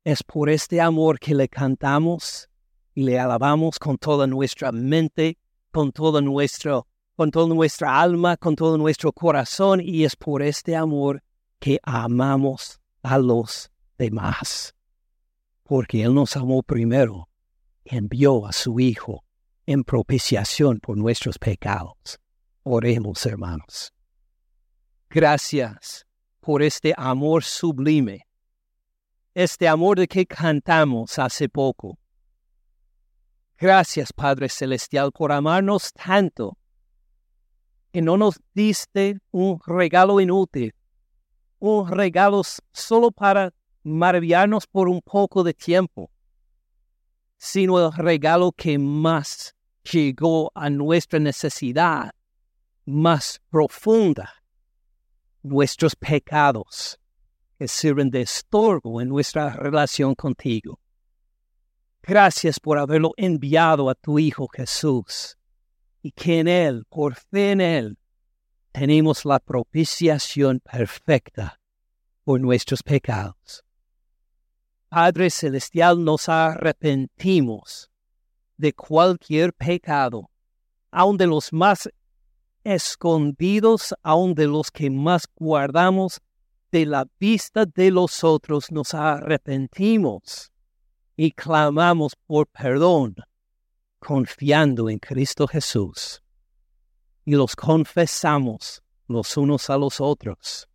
Es 0.04 0.24
por 0.24 0.50
este 0.50 0.80
amor 0.80 1.20
que 1.20 1.36
le 1.36 1.50
cantamos 1.50 2.50
y 2.94 3.04
le 3.04 3.20
alabamos 3.20 3.80
con 3.80 3.98
toda 3.98 4.28
nuestra 4.28 4.72
mente, 4.72 5.38
con 5.72 5.92
toda 5.92 6.22
nuestro, 6.22 6.88
con 7.16 7.32
toda 7.32 7.54
nuestra 7.54 8.02
alma, 8.02 8.38
con 8.38 8.56
todo 8.56 8.78
nuestro 8.78 9.12
corazón, 9.12 9.82
y 9.82 10.04
es 10.04 10.16
por 10.16 10.42
este 10.42 10.76
amor 10.76 11.24
que 11.60 11.80
amamos 11.84 12.80
a 13.02 13.18
los 13.18 13.72
demás 13.98 14.74
porque 15.74 16.04
Él 16.04 16.14
nos 16.14 16.38
amó 16.38 16.62
primero, 16.62 17.30
envió 17.84 18.46
a 18.46 18.52
su 18.54 18.80
Hijo 18.80 19.26
en 19.66 19.84
propiciación 19.84 20.80
por 20.80 20.96
nuestros 20.96 21.40
pecados. 21.40 22.20
Oremos, 22.62 23.26
hermanos. 23.26 23.92
Gracias 25.10 26.06
por 26.42 26.62
este 26.62 26.94
amor 26.96 27.44
sublime, 27.44 28.28
este 29.34 29.68
amor 29.68 29.98
de 29.98 30.08
que 30.08 30.28
cantamos 30.28 31.18
hace 31.18 31.50
poco. 31.50 31.98
Gracias, 33.58 34.14
Padre 34.14 34.50
Celestial, 34.50 35.12
por 35.12 35.32
amarnos 35.32 35.92
tanto, 35.94 36.56
que 37.92 38.04
no 38.04 38.16
nos 38.16 38.40
diste 38.54 39.18
un 39.32 39.60
regalo 39.66 40.20
inútil, 40.20 40.76
un 41.58 41.90
regalo 41.90 42.44
solo 42.74 43.10
para 43.10 43.52
maravillarnos 43.84 44.68
por 44.68 44.88
un 44.88 45.02
poco 45.02 45.44
de 45.44 45.54
tiempo, 45.54 46.10
sino 47.38 47.86
el 47.86 47.92
regalo 47.92 48.52
que 48.52 48.78
más 48.78 49.56
llegó 49.92 50.52
a 50.56 50.70
nuestra 50.70 51.20
necesidad 51.20 52.12
más 52.86 53.42
profunda, 53.50 54.34
nuestros 55.42 55.96
pecados 55.96 57.00
que 57.58 57.68
sirven 57.68 58.10
de 58.10 58.22
estorbo 58.22 59.02
en 59.02 59.10
nuestra 59.10 59.50
relación 59.50 60.16
contigo. 60.16 60.80
Gracias 62.02 62.60
por 62.60 62.78
haberlo 62.78 63.12
enviado 63.16 63.90
a 63.90 63.96
tu 63.96 64.20
Hijo 64.20 64.48
Jesús 64.48 65.38
y 66.02 66.12
que 66.12 66.40
en 66.40 66.48
Él, 66.48 66.86
por 66.90 67.16
fe 67.16 67.52
en 67.52 67.62
Él, 67.62 67.98
tenemos 68.72 69.24
la 69.24 69.40
propiciación 69.40 70.60
perfecta 70.60 71.60
por 72.24 72.42
nuestros 72.42 72.84
pecados. 72.84 73.64
Padre 74.94 75.32
Celestial, 75.32 76.04
nos 76.04 76.30
arrepentimos 76.30 77.90
de 78.58 78.74
cualquier 78.74 79.52
pecado, 79.52 80.30
aun 80.92 81.18
de 81.18 81.26
los 81.26 81.52
más 81.52 81.90
escondidos, 82.64 83.96
aun 84.04 84.36
de 84.36 84.46
los 84.46 84.70
que 84.70 84.92
más 84.92 85.28
guardamos 85.36 86.22
de 86.72 86.86
la 86.86 87.08
vista 87.20 87.66
de 87.66 87.90
los 87.90 88.24
otros 88.24 88.72
nos 88.72 88.94
arrepentimos 88.94 90.52
y 91.18 91.32
clamamos 91.32 92.16
por 92.28 92.46
perdón, 92.46 93.16
confiando 93.98 94.92
en 94.92 95.00
Cristo 95.00 95.48
Jesús. 95.48 96.22
Y 97.26 97.32
los 97.32 97.56
confesamos 97.56 98.84
los 99.08 99.38
unos 99.38 99.72
a 99.72 99.78
los 99.80 100.00
otros 100.00 100.70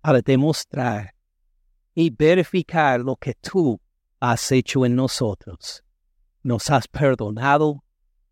para 0.00 0.20
demostrar 0.20 1.14
y 1.94 2.10
verificar 2.10 3.00
lo 3.00 3.16
que 3.16 3.34
tú 3.34 3.80
has 4.20 4.50
hecho 4.52 4.84
en 4.84 4.96
nosotros. 4.96 5.82
Nos 6.42 6.70
has 6.70 6.88
perdonado, 6.88 7.84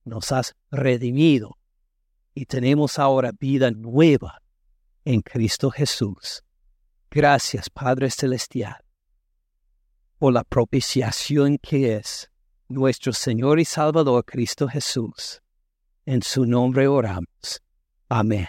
nos 0.05 0.33
has 0.33 0.55
redimido 0.71 1.59
y 2.35 2.47
tenemos 2.47 2.99
ahora 2.99 3.33
vida 3.33 3.71
nueva 3.71 4.43
en 5.05 5.21
Cristo 5.21 5.71
Jesús. 5.71 6.43
Gracias, 7.11 7.69
Padre 7.69 8.11
Celestial, 8.11 8.83
por 10.19 10.33
la 10.33 10.45
propiciación 10.45 11.59
que 11.59 11.97
es 11.97 12.31
nuestro 12.69 13.13
Señor 13.13 13.61
y 13.61 13.65
Salvador 13.65 14.25
Cristo 14.25 14.67
Jesús. 14.67 15.43
En 16.07 16.23
su 16.23 16.47
nombre 16.47 16.89
oramos. 16.89 17.63
Amén. 18.09 18.49